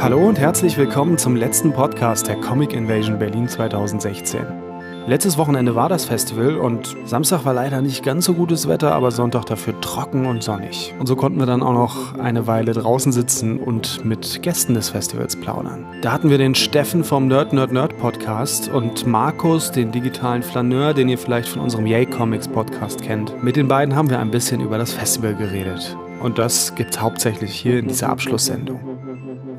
Hallo 0.00 0.26
und 0.26 0.38
herzlich 0.38 0.78
willkommen 0.78 1.18
zum 1.18 1.36
letzten 1.36 1.72
Podcast 1.72 2.28
der 2.28 2.36
Comic 2.36 2.72
Invasion 2.72 3.18
Berlin 3.18 3.46
2016. 3.46 4.61
Letztes 5.08 5.36
Wochenende 5.36 5.74
war 5.74 5.88
das 5.88 6.04
Festival 6.04 6.56
und 6.56 6.96
Samstag 7.06 7.44
war 7.44 7.52
leider 7.52 7.82
nicht 7.82 8.04
ganz 8.04 8.24
so 8.24 8.34
gutes 8.34 8.68
Wetter, 8.68 8.94
aber 8.94 9.10
Sonntag 9.10 9.46
dafür 9.46 9.80
trocken 9.80 10.26
und 10.26 10.44
sonnig. 10.44 10.94
Und 11.00 11.06
so 11.06 11.16
konnten 11.16 11.40
wir 11.40 11.46
dann 11.46 11.60
auch 11.60 11.72
noch 11.72 12.18
eine 12.20 12.46
Weile 12.46 12.72
draußen 12.72 13.10
sitzen 13.10 13.58
und 13.58 14.04
mit 14.04 14.42
Gästen 14.42 14.74
des 14.74 14.90
Festivals 14.90 15.34
plaudern. 15.34 15.84
Da 16.02 16.12
hatten 16.12 16.30
wir 16.30 16.38
den 16.38 16.54
Steffen 16.54 17.02
vom 17.02 17.26
Nerd 17.26 17.52
Nerd 17.52 17.72
Nerd 17.72 17.98
Podcast 17.98 18.68
und 18.68 19.04
Markus, 19.04 19.72
den 19.72 19.90
digitalen 19.90 20.44
Flaneur, 20.44 20.94
den 20.94 21.08
ihr 21.08 21.18
vielleicht 21.18 21.48
von 21.48 21.62
unserem 21.62 21.86
Yay 21.86 22.06
Comics 22.06 22.46
Podcast 22.46 23.02
kennt. 23.02 23.42
Mit 23.42 23.56
den 23.56 23.66
beiden 23.66 23.96
haben 23.96 24.08
wir 24.08 24.20
ein 24.20 24.30
bisschen 24.30 24.60
über 24.60 24.78
das 24.78 24.92
Festival 24.92 25.34
geredet. 25.34 25.96
Und 26.20 26.38
das 26.38 26.76
gibt's 26.76 27.00
hauptsächlich 27.00 27.52
hier 27.52 27.80
in 27.80 27.88
dieser 27.88 28.08
Abschlusssendung. 28.08 28.78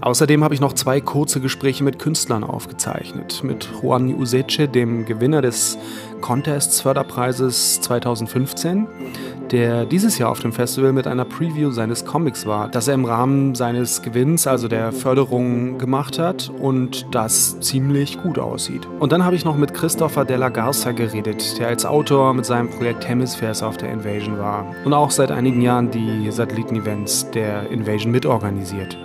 Außerdem 0.04 0.44
habe 0.44 0.54
ich 0.54 0.60
noch 0.60 0.74
zwei 0.74 1.00
kurze 1.00 1.40
Gespräche 1.40 1.82
mit 1.82 1.98
Künstlern 1.98 2.44
aufgezeichnet. 2.44 3.42
Mit 3.42 3.70
Juan 3.82 4.14
Useche, 4.14 4.68
dem 4.68 5.06
Gewinner 5.06 5.42
des 5.42 5.78
Contests 6.20 6.82
Förderpreises 6.82 7.80
2015, 7.80 8.86
der 9.52 9.86
dieses 9.86 10.18
Jahr 10.18 10.30
auf 10.30 10.42
dem 10.42 10.52
Festival 10.52 10.92
mit 10.92 11.08
einer 11.08 11.24
Preview 11.24 11.72
seines 11.72 12.04
Comics 12.04 12.46
war, 12.46 12.68
das 12.68 12.90
er 12.90 12.96
im 12.96 13.06
Rahmen 13.06 13.56
seines 13.56 14.02
Gewinns, 14.02 14.46
also 14.46 14.68
der 14.68 14.92
Förderung, 14.92 15.78
gemacht 15.78 16.20
hat 16.20 16.52
und 16.60 17.08
das 17.16 17.62
ziemlich 17.62 18.22
gut 18.22 18.40
aussieht. 18.40 18.86
Und 19.00 19.14
dann 19.14 19.24
habe 19.24 19.38
ich 19.38 19.46
noch 19.46 19.56
mit 19.56 19.74
Christopher 19.74 20.26
Della 20.26 20.50
Garza 20.50 20.92
geredet, 20.92 21.58
der 21.60 21.70
als 21.70 21.86
Autor 21.86 22.34
mit 22.34 22.46
seinem 22.46 22.70
Projekt 22.70 23.08
Hemispheres 23.08 23.64
auf 23.64 23.78
der 23.78 23.90
Invasion 23.90 24.38
war 24.38 24.66
und 24.84 24.92
auch 24.92 25.12
seit 25.12 25.32
einigen 25.32 25.62
Jahren 25.62 25.92
die 25.92 26.30
Satellitenevents 26.30 27.32
der 27.32 27.70
Invasion 27.70 28.12
mitorganisiert. 28.12 28.98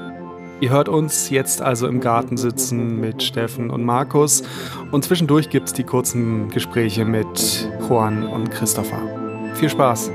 Ihr 0.60 0.70
hört 0.70 0.88
uns 0.88 1.30
jetzt 1.30 1.62
also 1.62 1.86
im 1.86 2.00
Garten 2.00 2.36
sitzen 2.36 3.00
mit 3.00 3.22
Steffen 3.22 3.70
und 3.70 3.84
Markus 3.84 4.42
und 4.90 5.04
zwischendurch 5.04 5.50
gibt 5.50 5.68
es 5.68 5.72
die 5.72 5.84
kurzen 5.84 6.48
Gespräche 6.48 7.04
mit 7.04 7.70
Juan 7.88 8.26
und 8.26 8.50
Christopher. 8.50 9.00
Viel 9.54 9.68
Spaß! 9.68 10.10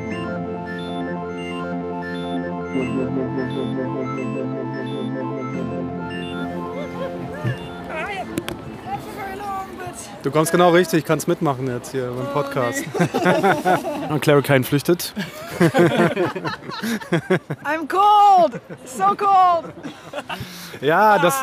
Du 10.23 10.31
kommst 10.31 10.53
genau 10.53 10.69
richtig, 10.69 11.03
kannst 11.03 11.27
mitmachen 11.27 11.67
jetzt 11.67 11.91
hier 11.91 12.09
beim 12.09 12.31
Podcast. 12.31 12.85
und 14.09 14.21
Clary 14.21 14.41
Klein 14.41 14.63
flüchtet. 14.63 15.13
I'm 17.65 17.85
cold! 17.89 18.61
So 18.85 19.03
cold! 19.17 19.73
Ja, 20.79 21.19
das, 21.19 21.35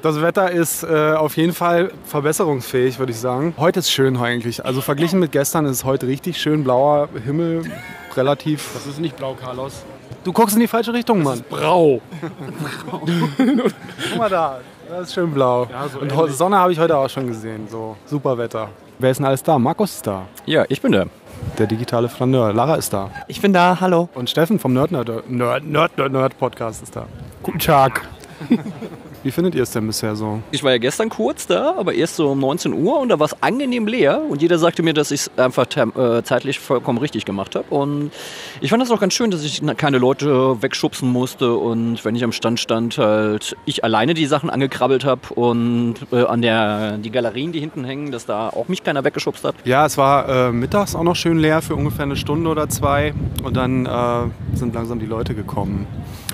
das 0.00 0.22
Wetter 0.22 0.52
ist 0.52 0.84
äh, 0.84 1.14
auf 1.14 1.36
jeden 1.36 1.54
Fall 1.54 1.90
verbesserungsfähig, 2.04 3.00
würde 3.00 3.10
ich 3.10 3.18
sagen. 3.18 3.54
Heute 3.58 3.80
ist 3.80 3.90
schön 3.90 4.16
eigentlich. 4.16 4.64
Also 4.64 4.80
verglichen 4.80 5.18
mit 5.18 5.32
gestern 5.32 5.64
ist 5.64 5.72
es 5.72 5.84
heute 5.84 6.06
richtig 6.06 6.40
schön 6.40 6.62
blauer 6.62 7.08
Himmel, 7.24 7.64
relativ. 8.14 8.70
Das 8.74 8.86
ist 8.86 9.00
nicht 9.00 9.16
blau, 9.16 9.34
Carlos. 9.34 9.84
Du 10.22 10.32
guckst 10.32 10.54
in 10.54 10.60
die 10.60 10.68
falsche 10.68 10.92
Richtung, 10.92 11.22
Mann. 11.22 11.42
Brau. 11.48 12.00
Guck 12.90 14.18
mal 14.18 14.28
da, 14.30 14.60
das 14.88 15.08
ist 15.08 15.14
schön 15.14 15.32
blau. 15.32 15.66
Ja, 15.70 15.88
so 15.88 15.98
Und 15.98 16.12
ähnlich. 16.12 16.36
Sonne 16.36 16.56
habe 16.58 16.72
ich 16.72 16.78
heute 16.78 16.96
auch 16.96 17.08
schon 17.08 17.26
gesehen. 17.26 17.66
So 17.70 17.96
super 18.06 18.36
Wetter. 18.38 18.68
Wer 18.98 19.10
ist 19.10 19.18
denn 19.18 19.26
alles 19.26 19.42
da? 19.42 19.58
Markus 19.58 19.96
ist 19.96 20.06
da. 20.06 20.22
Ja, 20.46 20.64
ich 20.68 20.80
bin 20.80 20.92
da. 20.92 21.04
Der 21.58 21.66
digitale 21.66 22.08
Flaneur. 22.08 22.52
Lara 22.52 22.76
ist 22.76 22.92
da. 22.92 23.10
Ich 23.28 23.40
bin 23.40 23.52
da, 23.52 23.78
hallo. 23.80 24.08
Und 24.14 24.30
Steffen 24.30 24.58
vom 24.58 24.72
Nerd 24.72 24.92
Nerd 24.92 25.08
Nerd 25.28 25.64
Nerd 25.64 25.98
Nerd, 25.98 26.12
Nerd 26.12 26.38
Podcast 26.38 26.82
ist 26.82 26.94
da. 26.96 27.06
Guten 27.42 27.58
Tag. 27.58 28.02
Wie 29.24 29.30
findet 29.30 29.54
ihr 29.54 29.62
es 29.62 29.70
denn 29.70 29.86
bisher 29.86 30.14
so? 30.16 30.40
Ich 30.50 30.62
war 30.62 30.72
ja 30.72 30.76
gestern 30.76 31.08
kurz 31.08 31.46
da, 31.46 31.74
aber 31.78 31.94
erst 31.94 32.16
so 32.16 32.28
um 32.28 32.40
19 32.40 32.74
Uhr 32.74 33.00
und 33.00 33.08
da 33.08 33.18
war 33.18 33.24
es 33.24 33.42
angenehm 33.42 33.86
leer 33.86 34.20
und 34.28 34.42
jeder 34.42 34.58
sagte 34.58 34.82
mir, 34.82 34.92
dass 34.92 35.10
ich 35.10 35.22
es 35.22 35.30
einfach 35.38 35.66
äh, 35.74 36.22
zeitlich 36.22 36.60
vollkommen 36.60 36.98
richtig 36.98 37.24
gemacht 37.24 37.56
habe. 37.56 37.74
Und 37.74 38.10
ich 38.60 38.68
fand 38.68 38.82
das 38.82 38.90
auch 38.90 39.00
ganz 39.00 39.14
schön, 39.14 39.30
dass 39.30 39.42
ich 39.42 39.62
keine 39.78 39.96
Leute 39.96 40.62
wegschubsen 40.62 41.10
musste 41.10 41.54
und 41.54 42.04
wenn 42.04 42.14
ich 42.14 42.22
am 42.22 42.32
Stand 42.32 42.60
stand, 42.60 42.98
halt 42.98 43.56
ich 43.64 43.82
alleine 43.82 44.12
die 44.12 44.26
Sachen 44.26 44.50
angekrabbelt 44.50 45.06
habe 45.06 45.32
und 45.34 45.94
äh, 46.12 46.24
an 46.24 46.42
der 46.42 46.98
die 46.98 47.10
Galerien, 47.10 47.52
die 47.52 47.60
hinten 47.60 47.82
hängen, 47.84 48.12
dass 48.12 48.26
da 48.26 48.50
auch 48.50 48.68
mich 48.68 48.84
keiner 48.84 49.04
weggeschubst 49.04 49.42
hat. 49.42 49.54
Ja, 49.64 49.86
es 49.86 49.96
war 49.96 50.28
äh, 50.28 50.52
mittags 50.52 50.94
auch 50.94 51.02
noch 51.02 51.16
schön 51.16 51.38
leer 51.38 51.62
für 51.62 51.76
ungefähr 51.76 52.02
eine 52.02 52.16
Stunde 52.16 52.50
oder 52.50 52.68
zwei. 52.68 53.14
Und 53.42 53.56
dann 53.56 53.86
äh, 53.86 54.56
sind 54.56 54.74
langsam 54.74 54.98
die 54.98 55.06
Leute 55.06 55.34
gekommen. 55.34 55.86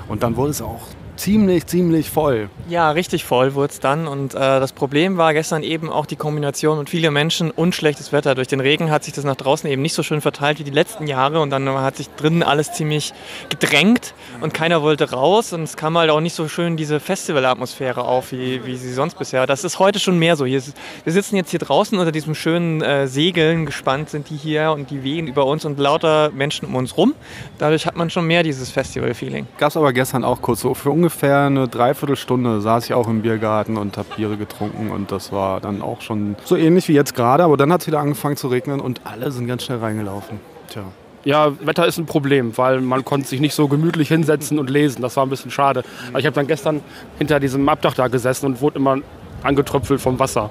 Und 0.08 0.24
dann 0.24 0.34
wurde 0.34 0.50
es 0.50 0.60
auch 0.60 0.80
ziemlich, 1.20 1.66
ziemlich 1.66 2.08
voll. 2.08 2.48
Ja, 2.68 2.90
richtig 2.92 3.24
voll 3.24 3.54
wurde 3.54 3.72
es 3.72 3.80
dann. 3.80 4.08
Und 4.08 4.34
äh, 4.34 4.38
das 4.38 4.72
Problem 4.72 5.18
war 5.18 5.34
gestern 5.34 5.62
eben 5.62 5.90
auch 5.90 6.06
die 6.06 6.16
Kombination 6.16 6.78
und 6.78 6.88
viele 6.88 7.10
Menschen 7.10 7.50
und 7.50 7.74
schlechtes 7.74 8.10
Wetter. 8.10 8.34
Durch 8.34 8.48
den 8.48 8.60
Regen 8.60 8.90
hat 8.90 9.04
sich 9.04 9.12
das 9.12 9.24
nach 9.24 9.36
draußen 9.36 9.68
eben 9.68 9.82
nicht 9.82 9.92
so 9.92 10.02
schön 10.02 10.22
verteilt 10.22 10.58
wie 10.58 10.64
die 10.64 10.70
letzten 10.70 11.06
Jahre. 11.06 11.40
Und 11.40 11.50
dann 11.50 11.68
hat 11.68 11.98
sich 11.98 12.08
drinnen 12.16 12.42
alles 12.42 12.72
ziemlich 12.72 13.12
gedrängt 13.50 14.14
und 14.40 14.54
keiner 14.54 14.80
wollte 14.80 15.10
raus. 15.10 15.52
Und 15.52 15.64
es 15.64 15.76
kam 15.76 15.98
halt 15.98 16.08
auch 16.10 16.20
nicht 16.20 16.34
so 16.34 16.48
schön 16.48 16.78
diese 16.78 17.00
Festivalatmosphäre 17.00 18.02
auf, 18.02 18.32
wie, 18.32 18.64
wie 18.64 18.76
sie 18.76 18.92
sonst 18.92 19.18
bisher. 19.18 19.46
Das 19.46 19.62
ist 19.62 19.78
heute 19.78 19.98
schon 19.98 20.18
mehr 20.18 20.36
so. 20.36 20.46
Hier 20.46 20.58
ist, 20.58 20.74
wir 21.04 21.12
sitzen 21.12 21.36
jetzt 21.36 21.50
hier 21.50 21.60
draußen 21.60 21.98
unter 21.98 22.12
diesem 22.12 22.34
schönen 22.34 22.80
äh, 22.80 23.06
Segeln. 23.06 23.66
Gespannt 23.66 24.08
sind 24.08 24.30
die 24.30 24.36
hier 24.36 24.72
und 24.72 24.90
die 24.90 25.04
wehen 25.04 25.26
über 25.26 25.44
uns 25.44 25.66
und 25.66 25.78
lauter 25.78 26.30
Menschen 26.30 26.66
um 26.66 26.76
uns 26.76 26.96
rum. 26.96 27.14
Dadurch 27.58 27.84
hat 27.84 27.96
man 27.96 28.08
schon 28.08 28.26
mehr 28.26 28.42
dieses 28.42 28.70
Festival-Feeling. 28.70 29.46
Gab 29.58 29.68
es 29.68 29.76
aber 29.76 29.92
gestern 29.92 30.24
auch 30.24 30.40
kurz 30.40 30.60
so. 30.60 30.72
Für 30.72 30.90
ungefähr 30.90 31.09
eine 31.22 31.68
Dreiviertelstunde 31.68 32.60
saß 32.60 32.86
ich 32.86 32.94
auch 32.94 33.08
im 33.08 33.22
Biergarten 33.22 33.76
und 33.76 33.96
habe 33.96 34.08
Biere 34.16 34.36
getrunken. 34.36 34.90
Und 34.90 35.12
das 35.12 35.32
war 35.32 35.60
dann 35.60 35.82
auch 35.82 36.00
schon 36.00 36.36
so 36.44 36.56
ähnlich 36.56 36.88
wie 36.88 36.94
jetzt 36.94 37.14
gerade. 37.14 37.44
Aber 37.44 37.56
dann 37.56 37.72
hat 37.72 37.82
es 37.82 37.86
wieder 37.86 38.00
angefangen 38.00 38.36
zu 38.36 38.48
regnen 38.48 38.80
und 38.80 39.00
alle 39.04 39.30
sind 39.30 39.46
ganz 39.46 39.64
schnell 39.64 39.78
reingelaufen. 39.78 40.40
Tja. 40.68 40.82
Ja, 41.24 41.52
Wetter 41.60 41.86
ist 41.86 41.98
ein 41.98 42.06
Problem, 42.06 42.56
weil 42.56 42.80
man 42.80 43.04
konnte 43.04 43.28
sich 43.28 43.40
nicht 43.40 43.54
so 43.54 43.68
gemütlich 43.68 44.08
hinsetzen 44.08 44.58
und 44.58 44.70
lesen. 44.70 45.02
Das 45.02 45.16
war 45.16 45.26
ein 45.26 45.28
bisschen 45.28 45.50
schade. 45.50 45.82
Ich 46.16 46.24
habe 46.24 46.34
dann 46.34 46.46
gestern 46.46 46.80
hinter 47.18 47.40
diesem 47.40 47.68
Abdach 47.68 47.94
da 47.94 48.08
gesessen 48.08 48.46
und 48.46 48.60
wurde 48.62 48.78
immer 48.78 48.98
angetröpfelt 49.42 50.00
vom 50.00 50.18
Wasser. 50.18 50.50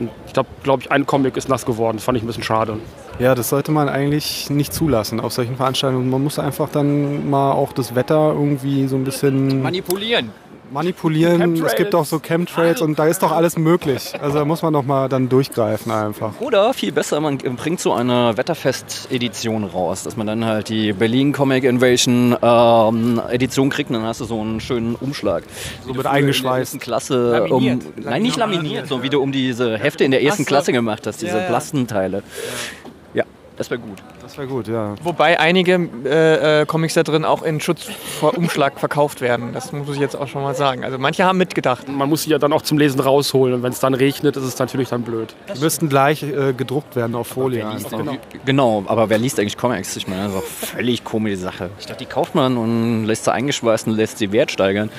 Und 0.00 0.10
ich 0.26 0.32
glaube, 0.32 0.48
glaub 0.62 0.80
ich, 0.80 0.90
ein 0.90 1.04
Comic 1.04 1.36
ist 1.36 1.48
nass 1.48 1.66
geworden. 1.66 1.98
Das 1.98 2.04
fand 2.04 2.16
ich 2.16 2.24
ein 2.24 2.26
bisschen 2.26 2.42
schade. 2.42 2.78
Ja, 3.18 3.34
das 3.34 3.48
sollte 3.48 3.72
man 3.72 3.88
eigentlich 3.88 4.48
nicht 4.48 4.72
zulassen 4.72 5.18
auf 5.18 5.32
solchen 5.32 5.56
Veranstaltungen. 5.56 6.08
Man 6.08 6.22
muss 6.22 6.38
einfach 6.38 6.68
dann 6.68 7.28
mal 7.28 7.50
auch 7.50 7.72
das 7.72 7.96
Wetter 7.96 8.32
irgendwie 8.32 8.86
so 8.86 8.94
ein 8.94 9.02
bisschen 9.02 9.60
Manipulieren. 9.60 10.30
manipulieren. 10.70 11.60
Es 11.64 11.74
gibt 11.74 11.96
auch 11.96 12.04
so 12.04 12.20
Chemtrails 12.20 12.80
und 12.80 12.96
da 12.96 13.06
ist 13.06 13.24
doch 13.24 13.32
alles 13.32 13.58
möglich. 13.58 14.12
Also 14.22 14.38
da 14.38 14.44
muss 14.44 14.62
man 14.62 14.72
doch 14.72 14.84
mal 14.84 15.08
dann 15.08 15.28
durchgreifen 15.28 15.90
einfach. 15.90 16.34
Oder 16.38 16.72
viel 16.74 16.92
besser, 16.92 17.20
man 17.20 17.38
bringt 17.38 17.80
so 17.80 17.92
eine 17.92 18.36
Wetterfest-Edition 18.36 19.64
raus, 19.64 20.04
dass 20.04 20.16
man 20.16 20.28
dann 20.28 20.44
halt 20.44 20.68
die 20.68 20.92
Berlin 20.92 21.32
Comic 21.32 21.64
Invasion 21.64 22.36
ähm, 22.40 23.20
Edition 23.30 23.68
kriegt 23.68 23.90
und 23.90 23.96
dann 23.96 24.04
hast 24.04 24.20
du 24.20 24.26
so 24.26 24.40
einen 24.40 24.60
schönen 24.60 24.94
Umschlag. 24.94 25.42
So 25.84 25.92
mit 25.92 26.06
eingeschweißt. 26.06 26.74
In 26.74 26.78
der 26.78 26.88
ersten 26.94 27.08
Klasse, 27.08 27.46
um, 27.50 27.80
nein, 27.96 28.22
nicht 28.22 28.36
laminiert, 28.36 28.86
so 28.86 29.02
wie 29.02 29.08
du 29.08 29.20
um 29.20 29.32
diese 29.32 29.76
Hefte 29.76 30.04
in 30.04 30.12
der 30.12 30.22
ersten. 30.22 30.44
Klasse 30.44 30.70
gemacht 30.70 31.04
hast, 31.06 31.20
diese. 31.20 31.46
Plastenteile. 31.48 32.22
Ja, 33.58 33.64
das 33.64 33.70
wäre 33.70 33.80
gut. 33.80 33.98
Das 34.22 34.38
wäre 34.38 34.46
gut, 34.46 34.68
ja. 34.68 34.94
Wobei 35.02 35.40
einige 35.40 35.88
äh, 36.04 36.62
äh, 36.62 36.66
Comics 36.66 36.94
da 36.94 37.02
drin 37.02 37.24
auch 37.24 37.42
in 37.42 37.60
Schutzumschlag 37.60 38.78
verkauft 38.78 39.20
werden. 39.20 39.52
Das 39.52 39.72
muss 39.72 39.94
ich 39.94 40.00
jetzt 40.00 40.14
auch 40.14 40.28
schon 40.28 40.42
mal 40.42 40.54
sagen. 40.54 40.84
Also 40.84 40.98
manche 40.98 41.24
haben 41.24 41.38
mitgedacht. 41.38 41.88
Man 41.88 42.08
muss 42.08 42.22
sie 42.22 42.30
ja 42.30 42.38
dann 42.38 42.52
auch 42.52 42.62
zum 42.62 42.78
Lesen 42.78 43.00
rausholen. 43.00 43.54
Und 43.54 43.62
wenn 43.62 43.72
es 43.72 43.80
dann 43.80 43.94
regnet, 43.94 44.36
ist 44.36 44.44
es 44.44 44.58
natürlich 44.58 44.88
dann 44.90 45.02
blöd. 45.02 45.34
Die 45.54 45.60
müssten 45.60 45.88
gleich 45.88 46.22
äh, 46.22 46.52
gedruckt 46.52 46.96
werden 46.96 47.14
auf 47.14 47.28
Folie. 47.28 47.66
einfach. 47.66 48.00
Genau. 48.44 48.84
aber 48.86 49.10
wer 49.10 49.18
liest 49.18 49.38
eigentlich 49.38 49.56
Comics? 49.56 49.96
Ich 49.96 50.06
meine, 50.06 50.24
das 50.24 50.34
ist 50.34 50.38
doch 50.38 50.68
völlig 50.68 51.04
komische 51.04 51.38
Sache. 51.38 51.70
Ich 51.78 51.86
dachte, 51.86 52.04
die 52.04 52.06
kauft 52.06 52.34
man 52.34 52.56
und 52.56 53.04
lässt 53.06 53.24
sie 53.24 53.32
eingeschweißt 53.32 53.86
und 53.88 53.94
lässt 53.96 54.18
sie 54.18 54.32
Wert 54.32 54.52
steigern. 54.52 54.90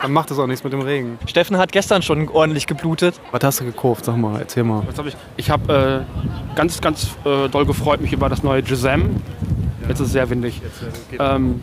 Dann 0.00 0.12
macht 0.12 0.30
das 0.30 0.38
auch 0.38 0.46
nichts 0.46 0.62
mit 0.64 0.72
dem 0.72 0.80
Regen. 0.80 1.18
Steffen 1.26 1.58
hat 1.58 1.72
gestern 1.72 2.02
schon 2.02 2.28
ordentlich 2.28 2.66
geblutet. 2.66 3.20
Was 3.32 3.42
hast 3.42 3.60
du 3.60 3.64
gekauft? 3.64 4.04
Sag 4.04 4.16
mal, 4.16 4.38
erzähl 4.40 4.64
mal. 4.64 4.82
Was 4.86 4.98
hab 4.98 5.06
ich 5.06 5.16
ich 5.36 5.50
habe 5.50 6.06
äh, 6.06 6.54
ganz, 6.54 6.80
ganz 6.80 7.16
äh, 7.24 7.48
doll 7.48 7.66
gefreut 7.66 8.00
mich 8.00 8.12
über 8.12 8.28
das 8.28 8.42
neue 8.42 8.62
Gisem. 8.62 9.16
Jetzt 9.88 10.00
ist 10.00 10.08
es 10.08 10.12
sehr 10.12 10.28
windig. 10.30 10.60
Ähm, 11.18 11.62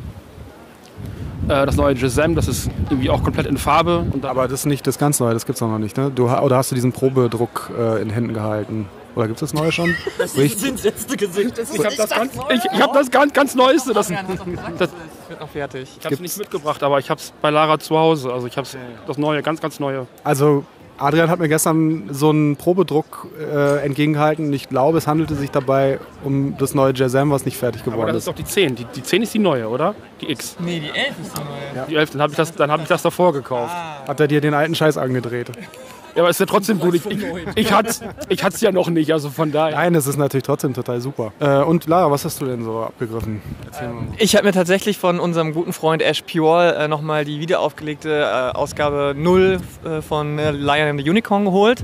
äh, 1.48 1.66
das 1.66 1.76
neue 1.76 1.96
Gisem, 1.96 2.36
das 2.36 2.48
ist 2.48 2.70
irgendwie 2.90 3.10
auch 3.10 3.24
komplett 3.24 3.46
in 3.46 3.58
Farbe. 3.58 4.06
Aber 4.24 4.44
das 4.44 4.62
ist 4.62 4.66
nicht 4.66 4.86
das 4.88 4.98
ganz 4.98 5.20
Neue, 5.20 5.34
das 5.34 5.46
gibt's 5.46 5.62
auch 5.62 5.70
noch 5.70 5.80
nicht, 5.80 5.96
ne? 5.96 6.12
Du, 6.14 6.30
oder 6.30 6.58
hast 6.58 6.72
du 6.72 6.76
diesen 6.76 6.92
Probedruck 6.92 7.72
äh, 7.78 8.02
in 8.02 8.10
Händen 8.10 8.34
gehalten? 8.34 8.88
Oder 9.16 9.28
gibt 9.28 9.42
es 9.42 9.52
das 9.52 9.54
Neue 9.60 9.72
schon? 9.72 9.96
Richtig? 10.38 10.74
ich 10.76 11.86
habe 11.86 11.96
das, 11.96 12.10
ganz, 12.10 12.32
ich, 12.50 12.66
ich 12.74 12.82
hab 12.82 12.94
das 12.94 13.10
ganz, 13.10 13.34
ganz 13.34 13.56
Neueste. 13.56 13.94
Das, 13.94 14.10
das, 14.10 14.90
Wird 15.30 15.40
noch 15.40 15.50
fertig. 15.50 15.90
Ich 16.00 16.06
habe 16.06 16.16
es 16.16 16.22
nicht 16.22 16.38
mitgebracht, 16.38 16.84
aber 16.84 17.00
ich 17.00 17.10
habe 17.10 17.20
es 17.20 17.34
bei 17.42 17.50
Lara 17.50 17.80
zu 17.80 17.98
Hause. 17.98 18.32
Also 18.34 18.48
ich 18.48 18.58
habe 18.58 18.68
das 19.08 19.18
neue, 19.18 19.42
ganz, 19.42 19.62
ganz 19.62 19.80
neue. 19.80 20.06
Also 20.24 20.66
Adrian 20.98 21.30
hat 21.30 21.40
mir 21.40 21.50
gestern 21.50 22.10
so 22.14 22.30
einen 22.30 22.56
Probedruck 22.56 23.28
äh, 23.40 23.84
entgegengehalten. 23.86 24.52
Ich 24.54 24.70
glaube, 24.70 24.98
es 24.98 25.08
handelte 25.08 25.36
sich 25.36 25.52
dabei 25.52 26.00
um 26.24 26.58
das 26.58 26.74
neue 26.74 26.94
Jazam, 26.94 27.32
was 27.32 27.44
nicht 27.46 27.58
fertig 27.58 27.84
geworden 27.84 28.02
Aber 28.02 28.12
das 28.14 28.24
ist. 28.24 28.28
ist 28.28 28.28
doch 28.30 28.36
die 28.36 28.46
10. 28.46 28.76
Die, 28.76 28.86
die 28.86 29.04
10 29.04 29.24
ist 29.24 29.34
die 29.34 29.40
neue, 29.40 29.68
oder? 29.68 29.94
Die 30.22 30.32
X. 30.32 30.56
Nee, 30.60 30.80
die 30.80 30.90
11 30.98 31.08
ist 31.22 31.38
die 31.38 31.42
neue. 31.42 31.86
Die 31.88 31.96
11. 31.96 32.10
Dann 32.12 32.22
habe 32.22 32.32
ich, 32.32 32.38
das- 32.38 32.56
dann 32.56 32.72
hab 32.72 32.82
ich 32.82 32.88
das 32.88 33.02
davor 33.02 33.34
gekauft. 33.34 33.74
Hat 34.08 34.20
er 34.20 34.28
dir 34.28 34.40
den 34.40 34.54
alten 34.54 34.76
Scheiß 34.76 34.98
angedreht? 34.98 35.52
Ja, 36.16 36.22
aber 36.22 36.30
ist 36.30 36.40
ja 36.40 36.46
trotzdem 36.46 36.80
gut. 36.80 36.96
Ich, 36.96 37.06
ich, 37.06 37.24
ich 37.56 37.74
hatte 37.74 37.90
es 37.90 38.02
ich 38.30 38.44
hat's 38.44 38.62
ja 38.62 38.72
noch 38.72 38.90
nicht, 38.90 39.12
also 39.12 39.30
von 39.30 39.52
daher. 39.52 39.76
Nein, 39.76 39.96
es 39.96 40.08
ist 40.08 40.18
natürlich 40.18 40.44
trotzdem 40.44 40.74
total 40.74 41.02
super. 41.02 41.34
Äh, 41.40 41.62
und 41.64 41.88
Lara, 41.88 42.10
was 42.10 42.24
hast 42.24 42.40
du 42.40 42.46
denn 42.46 42.64
so 42.64 42.84
abgegriffen? 42.84 43.42
Erzähl 43.66 43.90
mal. 43.90 44.08
Ich 44.18 44.36
habe 44.36 44.46
mir 44.46 44.54
tatsächlich 44.54 44.98
von 44.98 45.20
unserem 45.20 45.54
guten 45.54 45.74
Freund 45.74 46.02
Ash 46.02 46.22
Pure 46.22 46.76
äh, 46.76 46.88
nochmal 46.88 47.26
die 47.26 47.42
wiederaufgelegte 47.42 48.22
äh, 48.22 48.56
Ausgabe 48.56 49.14
0 49.18 49.60
äh, 49.84 50.02
von 50.02 50.40
äh, 50.40 50.52
Lion 50.52 50.88
and 50.88 51.02
the 51.02 51.10
Unicorn 51.10 51.44
geholt. 51.44 51.84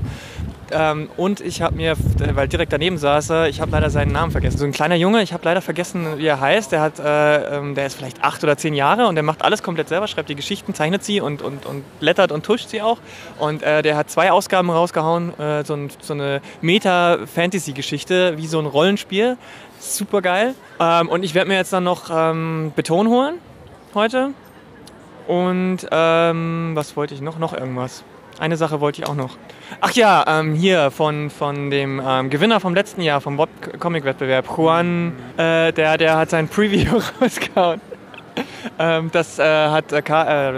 Ähm, 0.72 1.10
und 1.16 1.40
ich 1.40 1.62
habe 1.62 1.76
mir, 1.76 1.94
weil 2.34 2.48
direkt 2.48 2.72
daneben 2.72 2.98
saß 2.98 3.30
er, 3.30 3.48
ich 3.48 3.60
habe 3.60 3.70
leider 3.70 3.90
seinen 3.90 4.12
Namen 4.12 4.32
vergessen. 4.32 4.58
So 4.58 4.64
ein 4.64 4.72
kleiner 4.72 4.94
Junge, 4.94 5.22
ich 5.22 5.32
habe 5.32 5.44
leider 5.44 5.60
vergessen, 5.60 6.18
wie 6.18 6.26
er 6.26 6.40
heißt. 6.40 6.72
Der, 6.72 6.80
hat, 6.80 6.98
äh, 6.98 7.58
ähm, 7.58 7.74
der 7.74 7.86
ist 7.86 7.94
vielleicht 7.94 8.22
acht 8.22 8.42
oder 8.42 8.56
zehn 8.56 8.74
Jahre 8.74 9.06
und 9.06 9.14
der 9.14 9.22
macht 9.22 9.42
alles 9.42 9.62
komplett 9.62 9.88
selber, 9.88 10.06
schreibt 10.08 10.28
die 10.28 10.34
Geschichten, 10.34 10.74
zeichnet 10.74 11.04
sie 11.04 11.20
und, 11.20 11.42
und, 11.42 11.66
und 11.66 11.84
blättert 12.00 12.32
und 12.32 12.44
tuscht 12.44 12.68
sie 12.68 12.82
auch. 12.82 12.98
Und 13.38 13.62
äh, 13.62 13.82
der 13.82 13.96
hat 13.96 14.10
zwei 14.10 14.32
Ausgaben 14.32 14.70
rausgehauen, 14.70 15.38
äh, 15.38 15.64
so, 15.64 15.74
ein, 15.74 15.90
so 16.00 16.14
eine 16.14 16.40
Meta-Fantasy-Geschichte, 16.60 18.38
wie 18.38 18.46
so 18.46 18.58
ein 18.58 18.66
Rollenspiel. 18.66 19.36
Super 19.78 20.22
geil. 20.22 20.54
Ähm, 20.80 21.08
und 21.08 21.24
ich 21.24 21.34
werde 21.34 21.48
mir 21.48 21.56
jetzt 21.56 21.72
dann 21.72 21.84
noch 21.84 22.10
ähm, 22.10 22.72
Beton 22.74 23.08
holen 23.08 23.34
heute. 23.94 24.30
Und 25.28 25.78
ähm, 25.90 26.72
was 26.74 26.96
wollte 26.96 27.14
ich 27.14 27.20
noch? 27.20 27.38
Noch 27.38 27.52
irgendwas. 27.52 28.04
Eine 28.38 28.56
Sache 28.56 28.80
wollte 28.80 29.02
ich 29.02 29.08
auch 29.08 29.14
noch. 29.14 29.36
Ach 29.80 29.92
ja, 29.92 30.24
ähm, 30.26 30.54
hier 30.54 30.90
von, 30.90 31.30
von 31.30 31.70
dem 31.70 32.00
ähm, 32.04 32.30
Gewinner 32.30 32.60
vom 32.60 32.74
letzten 32.74 33.02
Jahr, 33.02 33.20
vom 33.20 33.36
Bob-Comic-Wettbewerb, 33.36 34.46
Juan, 34.56 35.12
äh, 35.36 35.72
der, 35.72 35.96
der 35.98 36.16
hat 36.16 36.30
sein 36.30 36.48
Preview 36.48 37.00
rausgehauen. 37.20 37.80
ähm, 38.78 39.10
das 39.12 39.38
äh, 39.38 39.68
hat 39.68 39.92
äh, 39.92 39.98